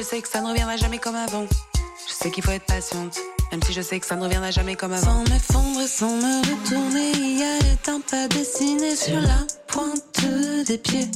Je 0.00 0.04
sais 0.06 0.22
que 0.22 0.28
ça 0.28 0.40
ne 0.40 0.48
reviendra 0.48 0.78
jamais 0.78 0.98
comme 0.98 1.14
avant. 1.14 1.46
Je 2.08 2.12
sais 2.14 2.30
qu'il 2.30 2.42
faut 2.42 2.52
être 2.52 2.64
patiente, 2.64 3.18
même 3.52 3.62
si 3.62 3.74
je 3.74 3.82
sais 3.82 4.00
que 4.00 4.06
ça 4.06 4.16
ne 4.16 4.22
reviendra 4.22 4.50
jamais 4.50 4.74
comme 4.74 4.92
avant. 4.92 5.04
Sans 5.04 5.30
m'effondrer, 5.30 5.86
sans 5.86 6.16
me 6.16 6.40
retourner, 6.40 7.12
il 7.12 7.38
y 7.38 7.42
a 7.42 7.58
les 7.58 8.00
pas 8.10 8.26
dessinés 8.28 8.96
sur 8.96 9.20
la 9.20 9.46
pointe 9.66 10.24
des 10.66 10.78
pieds. 10.78 11.10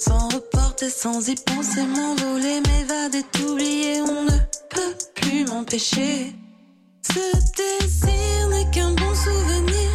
Sans 0.00 0.28
reporter, 0.30 0.90
sans 0.90 1.28
y 1.28 1.36
penser, 1.36 1.84
m'envoler, 1.84 2.60
m'évader, 2.60 3.22
t'oublier, 3.30 4.00
on 4.00 4.24
ne 4.24 4.38
peut 4.70 4.96
plus 5.14 5.44
m'empêcher. 5.44 6.34
Ce 7.02 7.20
désir 7.56 8.48
n'est 8.50 8.70
qu'un 8.72 8.90
bon 8.90 9.14
souvenir, 9.14 9.90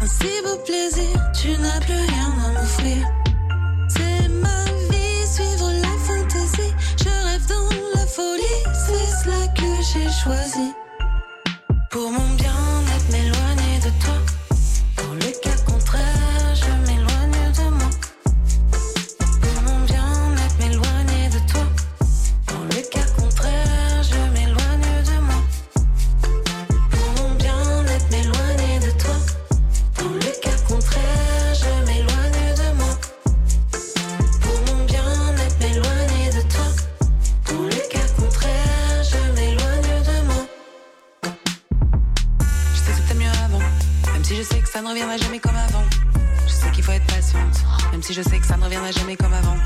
un 0.00 0.06
si 0.06 0.42
beau 0.42 0.56
plaisir, 0.64 1.30
tu 1.40 1.50
n'as 1.56 1.80
plus 1.82 1.94
rien 1.94 2.34
à 2.46 2.60
m'offrir. 2.60 3.19
J'ai 9.92 10.08
choisi. 10.08 10.79
Ça 44.80 44.84
ne 44.84 44.92
reviendra 44.92 45.18
jamais 45.18 45.38
comme 45.38 45.56
avant. 45.56 45.84
Je 46.46 46.52
sais 46.52 46.70
qu'il 46.70 46.82
faut 46.82 46.92
être 46.92 47.06
patiente, 47.06 47.64
même 47.92 48.02
si 48.02 48.14
je 48.14 48.22
sais 48.22 48.38
que 48.38 48.46
ça 48.46 48.56
ne 48.56 48.64
reviendra 48.64 48.90
jamais 48.90 49.14
comme 49.14 49.34
avant. 49.34 49.56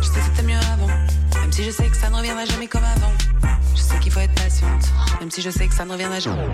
Je 0.00 0.06
sais 0.08 0.18
que 0.18 0.24
c'était 0.24 0.42
mieux 0.42 0.58
avant, 0.72 0.88
même 0.88 1.52
si 1.52 1.62
je 1.62 1.70
sais 1.70 1.86
que 1.86 1.96
ça 1.96 2.10
ne 2.10 2.16
reviendra 2.16 2.44
jamais 2.44 2.66
comme 2.66 2.82
avant. 2.82 3.12
Je 3.76 3.80
sais 3.80 3.96
qu'il 4.00 4.10
faut 4.10 4.18
être 4.18 4.34
patiente, 4.34 4.90
même 5.20 5.30
si 5.30 5.42
je 5.42 5.50
sais 5.50 5.68
que 5.68 5.74
ça 5.76 5.84
ne 5.84 5.92
reviendra 5.92 6.18
jamais. 6.18 6.48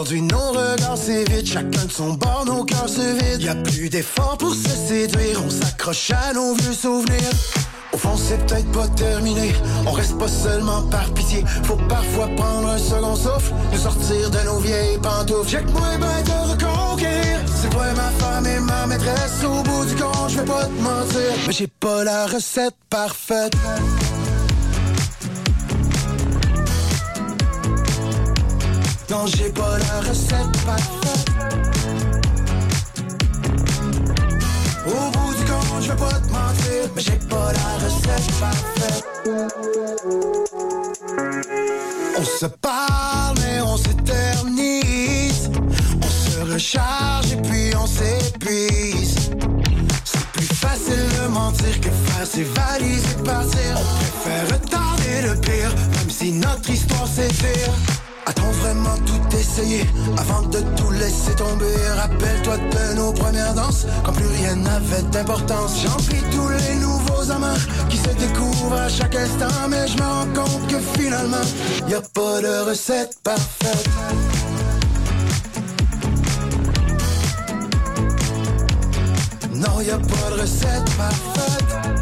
Aujourd'hui, 0.00 0.22
nos 0.22 0.52
regards 0.52 0.96
s'évitent, 0.96 1.46
chacun 1.46 1.84
de 1.84 1.92
son 1.92 2.14
bord, 2.14 2.44
nos 2.46 2.64
cœurs 2.64 2.88
se 2.88 3.02
vident. 3.02 3.44
Y 3.44 3.48
a 3.48 3.54
plus 3.54 3.90
d'efforts 3.90 4.38
pour 4.38 4.54
se 4.54 4.70
séduire, 4.70 5.42
on 5.44 5.50
s'accroche 5.50 6.10
à 6.12 6.32
nos 6.32 6.54
vieux 6.54 6.72
souvenirs. 6.72 7.30
Au 7.92 7.98
fond, 7.98 8.16
c'est 8.16 8.38
peut-être 8.46 8.72
pas 8.72 8.88
terminé. 8.88 9.52
On 9.86 9.90
reste 9.92 10.16
pas 10.16 10.26
seulement 10.26 10.80
par 10.84 11.12
pitié. 11.12 11.44
Faut 11.64 11.76
parfois 11.86 12.28
prendre 12.28 12.68
un 12.68 12.78
second 12.78 13.14
souffle, 13.14 13.52
nous 13.72 13.78
sortir 13.78 14.30
de 14.30 14.38
nos 14.46 14.58
vieilles 14.60 14.96
pantoufles. 15.02 15.50
Check 15.50 15.70
moi 15.70 15.82
ben 16.00 16.24
te 16.24 16.50
reconquérir. 16.50 17.40
C'est 17.60 17.68
toi 17.68 17.84
ma 17.94 18.10
femme 18.24 18.46
et 18.46 18.58
ma 18.58 18.86
maîtresse. 18.86 19.44
Au 19.44 19.62
bout 19.62 19.84
du 19.84 19.96
compte, 19.96 20.30
je 20.30 20.38
vais 20.38 20.46
pas 20.46 20.64
te 20.64 20.80
mentir. 20.80 21.32
Mais 21.46 21.52
j'ai 21.52 21.66
pas 21.66 22.04
la 22.04 22.26
recette 22.26 22.76
parfaite. 22.88 23.52
Non, 29.10 29.26
j'ai 29.26 29.50
pas 29.50 29.76
la 29.76 30.08
recette 30.08 30.52
parfaite. 30.64 31.30
Au 34.86 35.10
bout 35.10 35.34
du 35.34 35.44
compte, 35.50 35.82
je 35.82 35.90
vais 35.90 35.96
pas 35.96 36.12
te 36.12 36.30
mentir, 36.30 36.90
mais 36.94 37.02
j'ai 37.02 37.18
pas 37.28 37.52
la 37.52 37.84
recette 37.84 38.30
parfaite. 38.38 39.04
On 42.16 42.24
se 42.24 42.46
parle, 42.46 43.36
mais 43.42 43.60
on 43.62 43.76
s'éternise. 43.76 45.50
On 46.00 46.08
se 46.08 46.52
recharge 46.52 47.32
et 47.32 47.36
puis 47.36 47.72
on 47.76 47.86
s'épuise. 47.86 49.30
C'est 50.04 50.26
plus 50.34 50.54
facile 50.54 51.08
de 51.20 51.26
mentir 51.28 51.80
que 51.80 51.90
faire 51.90 52.26
ses 52.26 52.44
valises 52.44 53.04
et 53.18 53.22
partir. 53.24 53.76
On 53.76 54.20
préfère 54.20 54.56
retarder 54.56 55.22
le 55.22 55.34
pire, 55.40 55.74
même 55.96 56.10
si 56.10 56.30
notre 56.30 56.70
histoire 56.70 57.08
s'étire. 57.08 57.72
A-t-on 58.30 58.50
vraiment 58.62 58.96
tout 59.06 59.36
essayé 59.36 59.84
avant 60.16 60.42
de 60.42 60.60
tout 60.76 60.90
laisser 60.92 61.34
tomber. 61.34 61.74
Rappelle-toi 61.96 62.58
de 62.58 62.94
nos 62.94 63.12
premières 63.12 63.54
danses 63.54 63.86
quand 64.04 64.12
plus 64.12 64.28
rien 64.28 64.54
n'avait 64.54 65.02
d'importance. 65.10 65.82
J'en 65.82 65.96
prie 65.96 66.22
tous 66.30 66.48
les 66.48 66.76
nouveaux 66.76 67.28
amants 67.32 67.60
qui 67.88 67.96
se 67.96 68.10
découvrent 68.10 68.74
à 68.74 68.88
chaque 68.88 69.16
instant 69.16 69.68
Mais 69.68 69.88
je 69.88 69.96
me 69.96 70.02
rends 70.02 70.32
compte 70.32 70.66
que 70.68 70.78
finalement 70.96 71.44
y 71.88 71.94
a 71.94 72.00
pas 72.00 72.40
de 72.40 72.68
recette 72.68 73.18
parfaite. 73.24 73.88
Non, 79.52 79.80
y 79.80 79.90
a 79.90 79.98
pas 79.98 80.36
de 80.36 80.40
recette 80.40 80.88
parfaite 80.96 81.99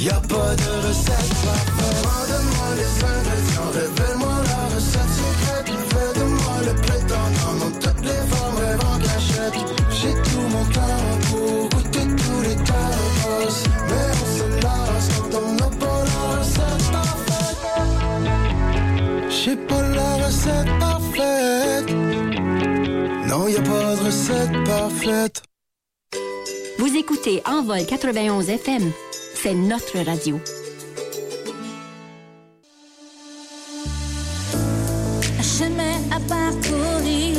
Y 0.00 0.08
a 0.08 0.14
pas 0.14 0.56
de 0.56 0.70
recette 0.88 1.28
parfaite. 1.44 2.00
Demande-moi 2.00 2.68
les 2.80 2.92
ingrédients, 3.04 3.70
révèle-moi 3.74 4.36
la 4.46 4.62
recette 4.74 5.12
secrète. 5.20 5.68
Fais 5.90 6.12
de 6.18 6.24
moi 6.24 6.56
le 6.64 6.74
prétendant 6.80 7.54
dans 7.60 7.72
toutes 7.78 8.02
les 8.02 8.22
formes, 8.30 8.56
rêve 8.56 8.80
en 8.80 8.98
cachette. 8.98 9.60
J'ai 9.90 10.14
tout 10.22 10.46
mon 10.54 10.64
temps 10.72 11.18
pour 11.28 11.68
goûter 11.68 12.06
tous 12.16 12.40
les 12.48 12.56
tacos. 12.64 13.58
Mais 13.90 14.08
on 14.22 14.26
se 14.38 14.46
lasse 14.64 15.08
quand 15.16 15.32
on 15.36 15.52
n'a 15.52 15.68
pas 15.68 16.00
la 16.08 16.20
recette 16.38 16.84
parfaite. 16.92 17.60
J'ai 19.28 19.56
pas 19.56 19.82
la 19.82 20.10
recette 20.24 20.72
parfaite. 20.80 21.90
Non, 23.28 23.48
y 23.48 23.56
a 23.56 23.60
pas 23.60 23.96
de 23.96 24.00
recette 24.06 24.64
parfaite. 24.64 25.42
Vous 26.78 26.96
écoutez 26.96 27.42
Envol 27.44 27.84
91 27.84 28.48
FM. 28.48 28.92
C'est 29.42 29.54
notre 29.54 29.98
radio. 30.04 30.38
Un 35.38 35.42
chemin 35.42 35.96
à 36.10 36.20
parcourir, 36.28 37.38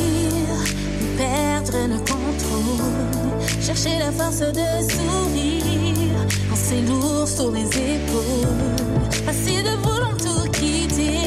perdre 1.16 1.78
le 1.90 2.00
contrôle, 2.00 3.62
chercher 3.62 4.00
la 4.00 4.12
force 4.12 4.40
de 4.40 4.68
sourire 4.90 6.26
quand 6.50 6.90
lourd 6.90 7.28
sur 7.28 7.52
les 7.52 7.68
épaules, 7.68 9.24
passer 9.24 9.62
de 9.62 9.76
vouloir 9.84 10.18
tout 10.18 10.50
quitter, 10.54 11.20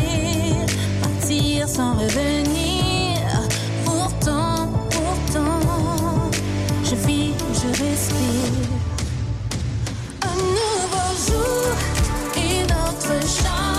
partir 1.01 1.69
sans 1.69 1.95
revenir. 1.95 2.74
Et 13.11 13.74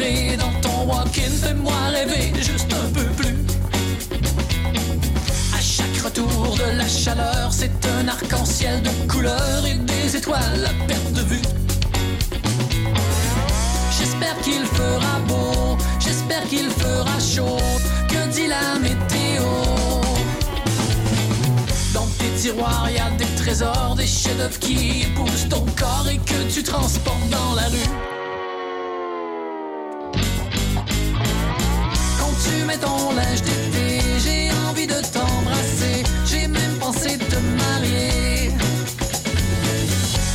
scheiden. 0.00 0.39
Pensé 36.92 37.18
te 37.18 37.36
marier. 37.36 38.50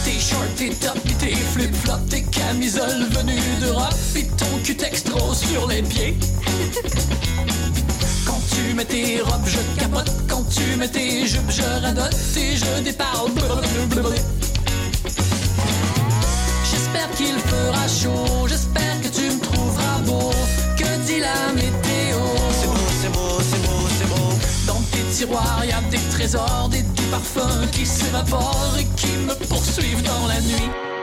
Tes 0.05 0.19
shorts, 0.21 0.55
tes 0.55 0.69
tops, 0.69 1.01
pis 1.01 1.13
tes 1.15 1.35
flip-flops, 1.35 2.07
tes 2.09 2.23
camisoles 2.23 3.09
venues 3.11 3.57
d'Europe, 3.59 3.93
et 4.15 4.23
ton 4.37 4.57
cutex 4.63 5.03
trop 5.03 5.33
sur 5.33 5.67
les 5.67 5.81
pieds. 5.81 6.17
Quand 8.25 8.39
tu 8.53 8.73
mets 8.73 8.85
tes 8.85 9.19
robes, 9.19 9.45
je 9.45 9.81
capote. 9.81 10.09
Quand 10.29 10.45
tu 10.49 10.77
mets 10.77 10.87
tes 10.87 11.27
jupes, 11.27 11.51
je 11.51 11.83
radote 11.83 12.15
et 12.37 12.55
je 12.55 12.83
déparle. 12.83 13.31
J'espère 16.71 17.11
qu'il 17.17 17.37
fera 17.37 17.85
chaud, 17.89 18.47
j'espère 18.47 19.01
que 19.01 19.09
tu 19.09 19.23
me 19.29 19.41
trouveras 19.41 19.99
beau. 20.05 20.31
Que 20.77 21.05
dit 21.05 21.19
la 21.19 21.51
météo? 21.53 21.84
Tiroirs, 25.25 25.65
y 25.65 25.71
a 25.71 25.81
des 25.89 25.97
trésors, 26.11 26.69
des 26.69 26.81
doux 26.81 27.03
parfums 27.11 27.69
qui 27.71 27.85
s'évaporent 27.85 28.75
et 28.79 28.85
qui 28.95 29.11
me 29.27 29.33
poursuivent 29.47 30.03
dans 30.03 30.27
la 30.27 30.39
nuit. 30.41 30.94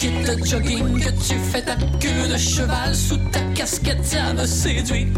Kit 0.00 0.24
de 0.24 0.34
jogging, 0.46 0.98
que 0.98 1.10
tu 1.10 1.36
fais 1.52 1.60
ta 1.60 1.76
queue 2.00 2.26
de 2.32 2.38
cheval 2.38 2.96
sous 2.96 3.18
ta 3.32 3.40
casquette, 3.54 4.02
ça 4.02 4.32
me 4.32 4.46
séduit. 4.46 5.08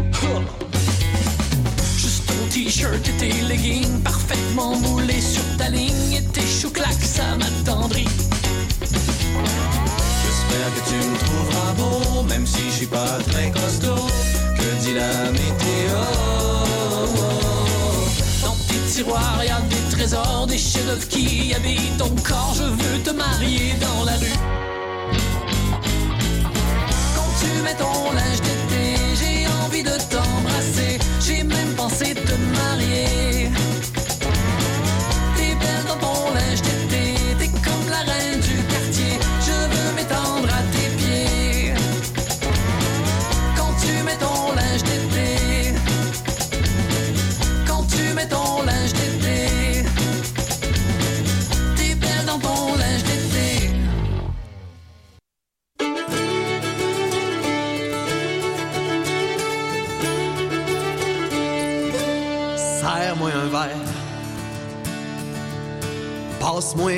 Juste 1.95 2.25
ton 2.27 2.33
t-shirt 2.49 3.07
et 3.07 3.11
tes 3.13 3.31
leggings 3.47 4.01
parfaitement 4.01 4.75
moulés 4.75 5.21
sur 5.21 5.43
ta 5.57 5.69
ligne 5.69 6.15
et 6.17 6.23
tes 6.33 6.45
chouclacs, 6.45 7.01
ça 7.01 7.23
m'attendrit. 7.39 8.09
J'espère 10.21 10.69
que 10.75 10.81
tu 10.89 10.95
me 10.95 11.17
trouveras 11.17 11.73
beau, 11.77 12.23
même 12.23 12.45
si 12.45 12.63
je 12.65 12.75
suis 12.79 12.85
pas 12.85 13.19
très 13.31 13.51
costaud. 13.51 14.07
Que 14.57 14.83
dit 14.83 14.95
la 14.95 15.31
météo? 15.31 15.99
Dans 18.41 18.57
tes 18.67 18.81
tiroirs, 18.93 19.41
y 19.45 19.49
a 19.49 19.61
des 19.61 19.95
trésors, 19.95 20.45
des 20.45 20.57
chefs-d'œuvre 20.57 21.07
qui 21.07 21.53
habillent 21.55 21.97
ton 21.97 22.09
corps. 22.21 22.53
Je 22.57 22.63
veux 22.63 22.99
te 23.01 23.11
marier 23.11 23.75
dans 23.79 24.03
la 24.03 24.17
rue. 24.17 24.52
Ton 27.77 28.11
linge 28.11 28.41
d'été, 28.41 28.95
j'ai 29.15 29.47
envie 29.47 29.83
de 29.83 29.97
t'embrasser. 30.09 30.32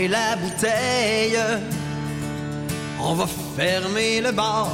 La 0.08 0.36
bouteille. 0.36 1.40
On 3.02 3.14
va 3.16 3.26
fermer 3.56 4.22
le 4.22 4.32
bar. 4.32 4.70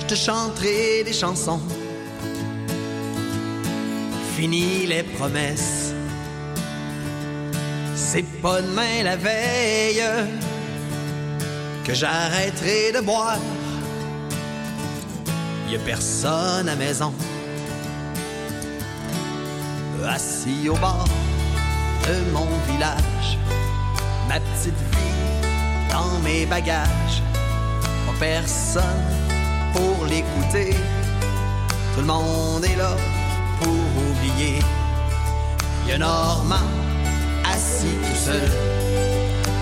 Je 0.00 0.06
te 0.06 0.14
chanterai 0.14 1.02
des 1.04 1.12
chansons. 1.12 1.60
Fini 4.36 4.86
les 4.86 5.02
promesses. 5.02 5.92
C'est 7.94 8.26
pas 8.40 8.62
demain 8.62 9.02
la 9.02 9.16
veille 9.16 10.04
que 11.84 11.94
j'arrêterai 11.94 12.92
de 12.92 13.00
boire. 13.00 13.38
Y 15.68 15.76
a 15.76 15.78
personne 15.80 16.68
à 16.68 16.76
maison 16.76 17.12
assis 20.08 20.68
au 20.68 20.76
bord 20.76 21.08
de 22.06 22.30
mon 22.32 22.46
village. 22.70 23.38
Ma 24.28 24.38
petite 24.40 24.80
vie 24.92 25.90
dans 25.90 26.18
mes 26.24 26.46
bagages. 26.46 27.22
Pas 28.06 28.14
personne 28.20 29.04
pour 29.72 30.06
l'écouter. 30.06 30.74
Tout 31.94 32.00
le 32.00 32.06
monde 32.06 32.64
est 32.64 32.76
là 32.76 32.96
pour 33.60 33.68
oublier. 34.08 34.60
Y 35.88 35.92
a 35.92 35.98
Normand 35.98 36.70
assis 37.52 37.96
tout 38.04 38.20
seul. 38.26 38.50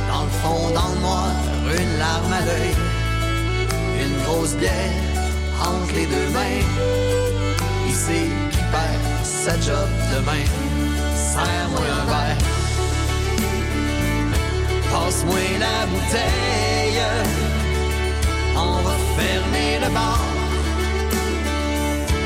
Dans 0.09 0.25
le 0.25 0.35
fond, 0.43 0.71
dans 0.75 0.89
le 0.95 1.01
noir, 1.01 1.31
une 1.79 1.99
larme 1.99 2.33
à 2.33 2.41
l'œil. 2.41 2.75
Une 4.03 4.23
grosse 4.25 4.55
bière 4.55 4.93
entre 5.61 5.95
les 5.95 6.07
deux 6.07 6.29
mains. 6.33 6.65
Il 7.87 7.95
sait 7.95 8.29
qu'il 8.51 8.65
perd 8.73 9.03
sa 9.23 9.53
job 9.61 9.89
demain. 10.15 10.64
Serre-moi 11.35 11.81
un 11.99 12.05
verre. 12.13 12.43
Passe-moi 14.91 15.45
la 15.65 15.87
bouteille. 15.91 17.03
On 18.57 18.77
va 18.87 18.97
fermer 19.19 19.71
le 19.85 19.91
bar. 19.93 20.21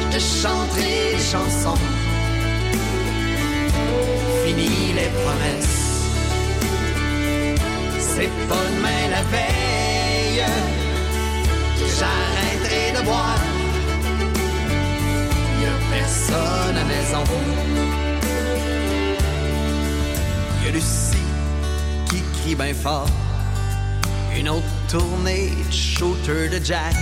Je 0.00 0.16
te 0.16 0.20
chanterai 0.20 0.94
des 1.16 1.24
chansons. 1.32 1.82
Fini 4.44 4.92
les 4.98 5.10
promesses. 5.20 5.78
C'est 7.98 8.32
pas 8.48 8.64
demain 8.74 9.02
la 9.10 9.22
veille 9.32 9.58
j'arrêterai 11.98 12.92
de 12.96 13.04
boire. 13.04 13.44
Y 15.60 15.64
a 15.66 15.76
personne 15.96 16.76
à 16.76 16.84
maison. 16.84 17.24
Lucie 20.78 21.16
qui 22.08 22.22
crie 22.38 22.54
bien 22.54 22.72
fort. 22.72 23.08
Une 24.38 24.48
autre 24.48 24.74
tournée 24.88 25.50
de 25.50 25.72
shooter 25.72 26.48
de 26.48 26.64
Jack. 26.64 26.94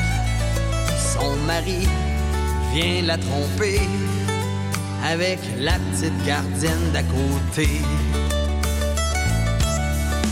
Son 1.12 1.36
mari 1.46 1.86
vient 2.72 3.02
la 3.02 3.18
tromper 3.18 3.82
avec 5.04 5.40
la 5.58 5.74
petite 5.74 6.24
gardienne 6.24 6.90
d'à 6.94 7.02
côté. 7.02 7.68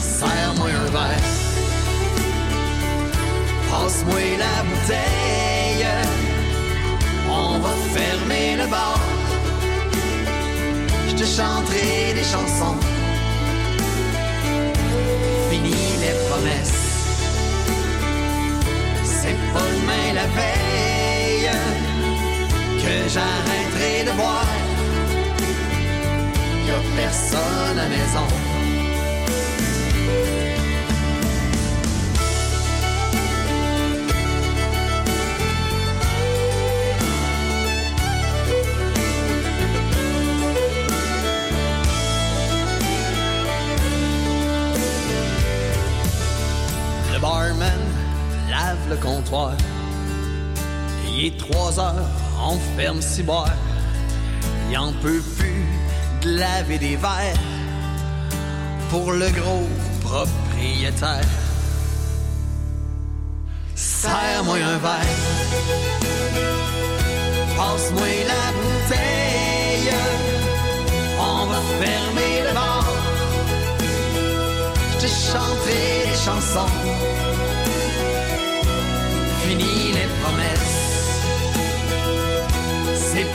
Serre-moi 0.01 0.71
un 0.71 0.91
verre. 0.91 1.29
Passe-moi 3.71 4.21
la 4.39 4.57
bouteille. 4.69 5.87
On 7.29 7.59
va 7.59 7.75
fermer 7.93 8.57
le 8.57 8.67
bar. 8.71 8.99
Je 11.09 11.15
te 11.15 11.25
chanterai 11.27 12.15
des 12.15 12.25
chansons 12.25 12.94
fini 15.65 15.97
les 16.01 16.15
promesses. 16.29 16.73
C'est 19.05 19.39
pas 19.53 19.69
demain 19.75 20.13
la 20.15 20.27
veille 20.39 21.51
que 22.83 23.09
j'arrêterai 23.09 24.05
de 24.05 24.13
boire. 24.17 24.47
Y'a 26.67 26.81
personne 26.97 27.79
à 27.79 27.89
maison. 27.89 28.44
le 48.89 48.97
comptoir. 48.97 49.53
Il 51.09 51.27
est 51.27 51.39
trois 51.39 51.79
heures, 51.79 52.09
on 52.41 52.59
ferme 52.77 53.01
six 53.01 53.23
boires. 53.23 53.49
Il 54.71 54.79
en 54.79 54.93
peut 55.03 55.23
plus 55.37 55.65
de 56.23 56.39
laver 56.39 56.79
des 56.79 56.97
verres 56.97 57.39
pour 58.91 59.13
le 59.13 59.29
gros 59.31 59.69
propriétaire. 60.03 61.29
Serre-moi 63.75 64.57
un 64.57 64.79
verre, 64.79 65.21
passe-moi 67.57 68.07
la 68.33 68.45
bouteille, 68.57 69.95
on 71.19 71.47
va 71.47 71.61
fermer 71.81 72.43
le 72.47 72.55
bar, 72.55 72.85
je 74.93 75.07
te 75.07 75.07
chanterai 75.07 76.11
des 76.11 76.17
chansons 76.25 77.24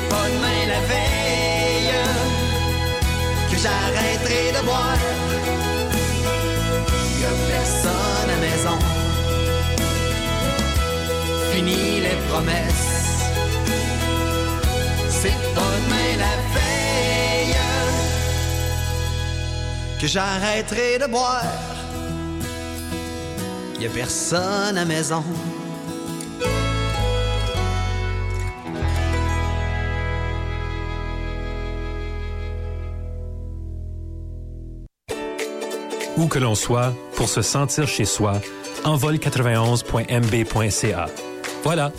pas 0.10 0.28
demain 0.34 0.62
la 0.68 0.82
veille 0.92 1.96
que 3.50 3.58
j'arrêterai 3.64 4.52
de 4.58 4.66
boire. 4.66 5.04
Y 7.20 7.26
a 7.26 7.34
personne 7.54 8.30
à 8.36 8.40
maison. 8.48 8.78
Fini 11.52 12.02
les 12.02 12.18
promesses. 12.30 13.00
C'est 15.10 15.40
pas 15.56 15.72
demain 15.84 16.12
la 16.26 16.36
veille 16.56 17.58
que 20.00 20.08
j'arrêterai 20.08 21.00
de 21.00 21.08
boire. 21.08 21.44
Y 23.80 23.86
a 23.86 23.90
personne 23.90 24.78
à 24.78 24.86
maison. 24.86 25.24
Où 36.20 36.28
que 36.28 36.38
l'on 36.38 36.54
soit, 36.54 36.94
pour 37.16 37.28
se 37.30 37.42
sentir 37.42 37.88
chez 37.88 38.04
soi, 38.04 38.42
envol91.mb.ca. 38.84 41.06
Voilà, 41.64 41.94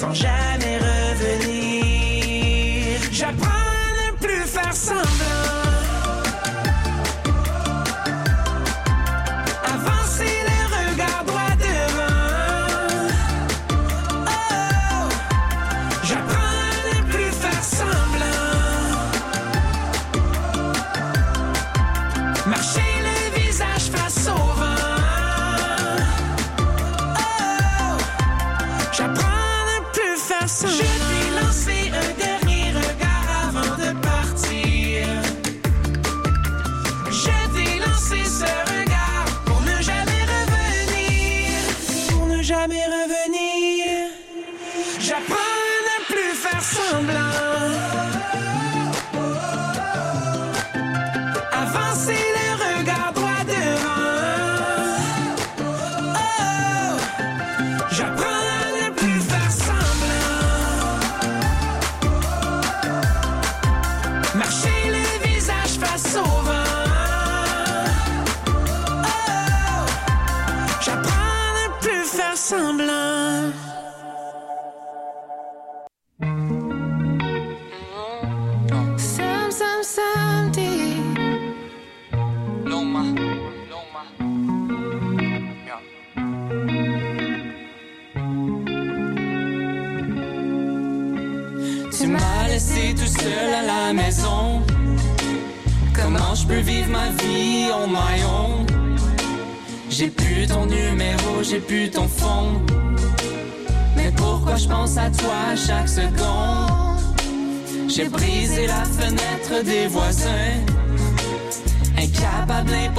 sans 0.00 0.14
jamais 0.14 0.78
revenir. 0.78 1.90
J'apprends 3.12 3.48
à 3.48 4.12
ne 4.12 4.16
plus 4.16 4.46
faire 4.46 4.72
semblant. 4.72 5.49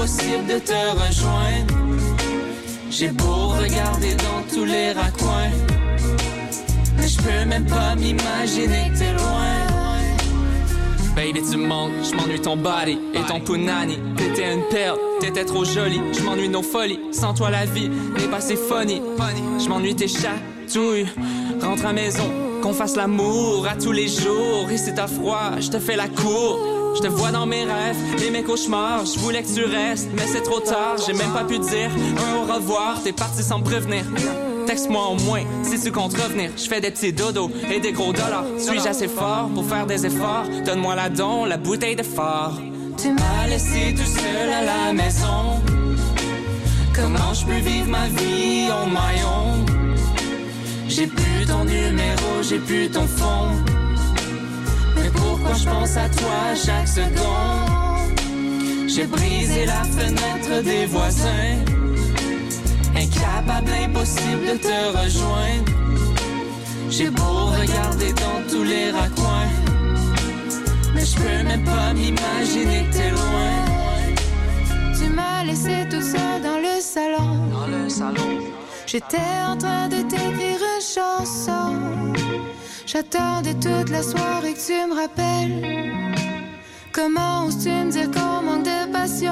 Impossible 0.01 0.47
de 0.47 0.59
te 0.59 0.73
rejoindre. 0.73 1.75
J'ai 2.89 3.09
beau 3.09 3.49
regarder 3.49 4.15
dans 4.15 4.41
tous 4.53 4.65
les 4.65 4.93
raccoins. 4.93 5.51
Mais 6.97 7.07
je 7.07 7.17
peux 7.17 7.45
même 7.45 7.65
pas 7.65 7.95
m'imaginer 7.95 8.91
que 8.91 8.97
t'es 8.97 9.13
loin. 9.13 9.61
Baby, 11.15 11.41
tu 11.49 11.57
manques, 11.57 11.91
je 12.03 12.15
m'ennuie 12.15 12.41
ton 12.41 12.57
body 12.57 12.97
et 13.13 13.21
ton 13.27 13.41
punani. 13.41 13.99
T'étais 14.17 14.53
une 14.53 14.63
perle, 14.69 14.97
t'étais 15.19 15.45
trop 15.45 15.65
jolie. 15.65 16.01
Je 16.13 16.23
m'ennuie 16.23 16.49
nos 16.49 16.63
folies, 16.63 16.99
sans 17.11 17.33
toi 17.33 17.51
la 17.51 17.65
vie 17.65 17.89
n'est 17.89 18.27
pas 18.27 18.41
si 18.41 18.55
funny. 18.55 19.01
Je 19.59 19.69
m'ennuie 19.69 19.95
tes 19.95 20.07
chatouilles, 20.07 21.07
rentre 21.61 21.85
à 21.85 21.93
maison, 21.93 22.29
qu'on 22.63 22.73
fasse 22.73 22.95
l'amour 22.95 23.67
à 23.67 23.75
tous 23.75 23.91
les 23.91 24.07
jours. 24.07 24.67
Et 24.71 24.77
si 24.77 24.95
t'as 24.95 25.07
froid, 25.07 25.59
je 25.59 25.69
te 25.69 25.79
fais 25.79 25.95
la 25.95 26.07
cour. 26.07 26.80
Je 26.95 27.01
te 27.01 27.07
vois 27.07 27.31
dans 27.31 27.45
mes 27.45 27.63
rêves 27.63 27.97
et 28.25 28.29
mes 28.31 28.43
cauchemars. 28.43 29.05
Je 29.05 29.19
voulais 29.19 29.43
que 29.43 29.53
tu 29.53 29.63
restes, 29.63 30.09
mais 30.13 30.27
c'est 30.27 30.41
trop 30.41 30.59
tard. 30.59 30.95
J'ai 31.05 31.13
même 31.13 31.31
pas 31.31 31.43
pu 31.43 31.59
dire 31.59 31.89
un 32.17 32.35
au 32.37 32.53
revoir. 32.53 33.01
T'es 33.03 33.13
parti 33.13 33.43
sans 33.43 33.61
prévenir. 33.61 34.03
Texte-moi 34.67 35.07
au 35.07 35.15
moins 35.23 35.43
si 35.63 35.81
tu 35.81 35.91
comptes 35.91 36.13
revenir. 36.13 36.51
Je 36.55 36.67
fais 36.67 36.81
des 36.81 36.91
petits 36.91 37.13
dodos 37.13 37.51
et 37.73 37.79
des 37.79 37.91
gros 37.91 38.13
dollars. 38.13 38.45
Suis-je 38.57 38.87
assez 38.87 39.07
fort 39.07 39.49
pour 39.53 39.65
faire 39.65 39.85
des 39.85 40.05
efforts? 40.05 40.45
Donne-moi 40.65 40.95
la 40.95 41.09
don, 41.09 41.45
la 41.45 41.57
bouteille 41.57 41.95
de 41.95 42.03
fort. 42.03 42.53
Tu 43.01 43.11
m'as 43.11 43.47
laissé 43.47 43.95
tout 43.95 44.05
seul 44.05 44.49
à 44.51 44.61
la 44.61 44.93
maison. 44.93 45.59
Comment 46.93 47.33
je 47.33 47.45
peux 47.45 47.69
vivre 47.69 47.89
ma 47.89 48.07
vie 48.07 48.67
en 48.71 48.85
maillon? 48.85 49.65
J'ai 50.87 51.07
plus 51.07 51.45
ton 51.47 51.63
numéro, 51.63 52.43
j'ai 52.43 52.59
plus 52.59 52.89
ton 52.89 53.07
fond. 53.07 53.70
Pourquoi 55.41 55.57
je 55.57 55.65
pense 55.65 55.97
à 55.97 56.07
toi 56.09 56.55
chaque 56.55 56.87
seconde? 56.87 58.19
J'ai 58.87 59.07
brisé 59.07 59.65
la 59.65 59.83
fenêtre 59.83 60.63
des 60.63 60.85
voisins. 60.85 61.57
Incapable, 62.95 63.71
impossible 63.83 64.45
de 64.51 64.57
te 64.57 64.97
rejoindre. 64.97 65.71
J'ai 66.89 67.09
beau 67.09 67.45
regarder 67.59 68.13
dans 68.13 68.49
tous 68.49 68.63
les 68.63 68.91
raccoins. 68.91 69.49
Mais 70.93 71.05
je 71.05 71.15
peux 71.15 71.43
même 71.43 71.63
pas 71.63 71.93
m'imaginer 71.93 72.85
que 72.85 72.97
t'es 72.97 73.09
loin. 73.09 73.53
Tu 74.95 75.09
m'as 75.09 75.43
laissé 75.43 75.87
tout 75.89 76.01
seul 76.01 76.41
dans 76.43 76.57
le 76.57 76.79
salon. 76.81 77.47
Dans 77.51 77.67
le 77.67 77.89
salon. 77.89 78.41
J'étais 78.85 79.17
en 79.47 79.57
train 79.57 79.87
de 79.87 80.01
t'écrire 80.01 80.59
une 80.59 80.81
chanson. 80.81 81.60
J'attendais 82.91 83.53
toute 83.53 83.89
la 83.89 84.03
soirée 84.03 84.53
que 84.53 84.59
tu 84.59 84.73
me 84.73 84.93
rappelles. 84.93 85.93
Comment 86.91 87.45
oses-tu 87.45 87.69
me 87.69 87.89
dire 87.89 88.11
qu'on 88.11 88.41
manque 88.41 88.63
de 88.63 88.91
passion? 88.91 89.31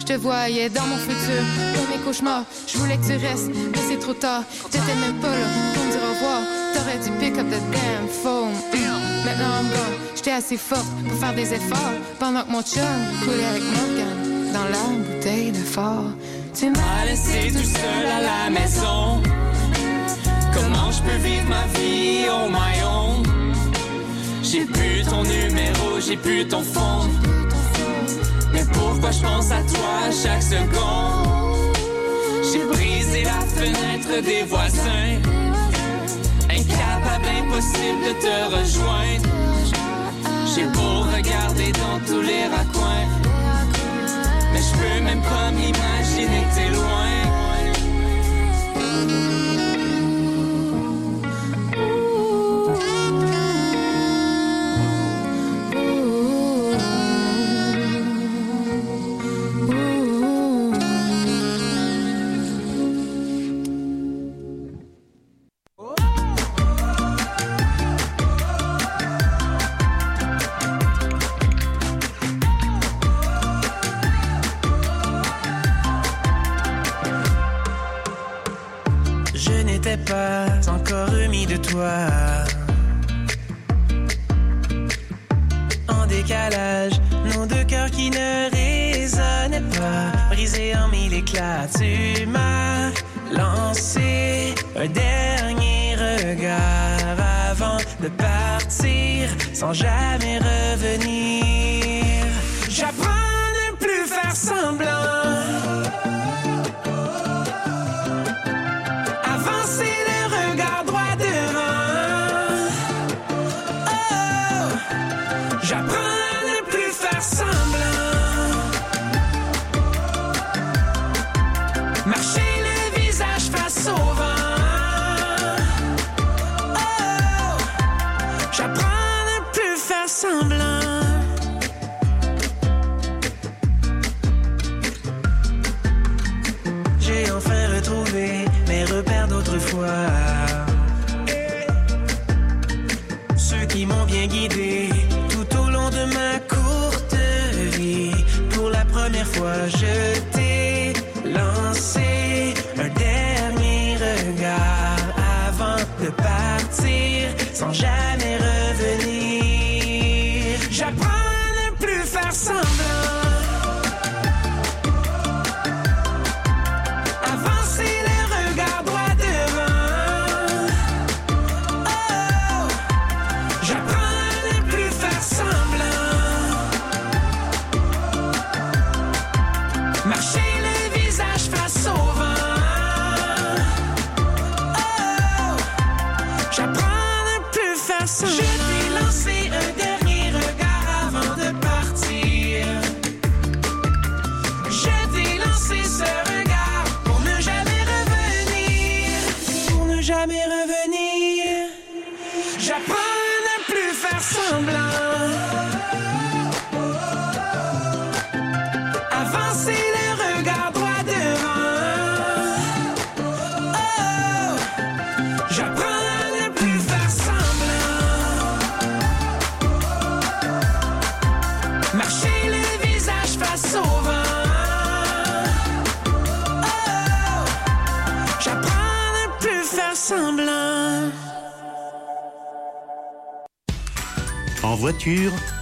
Je 0.00 0.04
te 0.04 0.12
voyais 0.14 0.68
dans 0.68 0.84
mon 0.84 0.96
futur, 0.96 1.44
dans 1.76 1.96
mes 1.96 2.02
cauchemars. 2.04 2.42
Je 2.66 2.76
voulais 2.78 2.96
que 2.96 3.06
tu 3.06 3.12
restes, 3.24 3.50
mais 3.54 3.78
c'est 3.88 4.00
trop 4.00 4.14
tard. 4.14 4.42
T'étais 4.68 4.96
même 5.00 5.20
pas 5.20 5.28
là 5.28 5.46
pour 5.74 5.84
me 5.84 5.90
dire 5.92 6.00
au 6.02 6.12
revoir. 6.12 6.40
T'aurais 6.74 6.98
dû 6.98 7.10
pick 7.20 7.38
up 7.38 7.46
the 7.48 7.60
damn 7.70 8.08
phone. 8.08 8.54
Maintenant, 9.24 9.62
gone. 9.70 9.98
J'étais 10.16 10.32
assez 10.32 10.56
forte 10.56 10.88
pour 11.08 11.18
faire 11.20 11.34
des 11.34 11.54
efforts. 11.54 11.94
Pendant 12.18 12.42
que 12.42 12.50
mon 12.50 12.62
chum 12.62 12.82
coulait 13.22 13.46
avec 13.46 13.62
Morgan 13.62 14.52
dans 14.52 14.64
la 14.64 14.98
bouteille 14.98 15.52
de 15.52 15.62
fort. 15.62 16.10
Tu 16.52 16.68
m'as 16.70 17.04
laissé 17.06 17.52
tout 17.52 17.62
seul 17.62 18.06
à 18.06 18.20
la 18.20 18.50
maison. 18.50 19.22
Comment 20.52 20.90
je 20.90 21.00
peux 21.02 21.18
vivre 21.22 21.39
J'ai 24.52 24.64
plus 24.64 25.04
ton 25.04 25.22
numéro, 25.22 26.00
j'ai 26.04 26.16
plus 26.16 26.44
ton 26.48 26.60
fond. 26.60 27.08
Mais 28.52 28.64
pourquoi 28.72 29.12
je 29.12 29.20
pense 29.20 29.52
à 29.52 29.62
toi 29.62 30.10
chaque 30.10 30.42
seconde? 30.42 31.76
J'ai 32.42 32.64
brisé 32.64 33.22
la 33.22 33.40
fenêtre 33.46 34.20
des 34.24 34.42
voisins. 34.42 35.20
Incapable, 36.50 37.28
impossible 37.42 38.02
de 38.08 38.12
te 38.24 38.56
rejoindre. 38.56 39.28
J'ai 40.52 40.64
beau 40.64 41.02
regarder 41.14 41.70
dans 41.70 42.00
tous 42.04 42.20
les 42.20 42.46
raccoins. 42.48 43.06
Mais 44.52 44.60
je 44.60 44.72
peux 44.72 45.04
même 45.04 45.22
pas 45.22 45.52
m'imaginer 45.52 46.42
que 46.42 46.54
t'es 46.56 46.70
loin. 46.74 47.29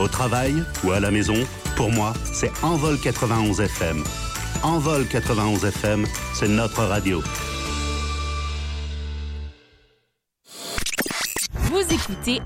Au 0.01 0.09
travail 0.09 0.65
ou 0.83 0.91
à 0.91 1.01
la 1.01 1.11
maison, 1.11 1.37
pour 1.77 1.91
moi, 1.93 2.13
c'est 2.33 2.51
Envol 2.63 2.99
91 2.99 3.61
FM. 3.61 4.03
Envol 4.63 5.07
91 5.07 5.65
FM, 5.65 6.07
c'est 6.35 6.49
notre 6.49 6.83
radio. 6.83 7.23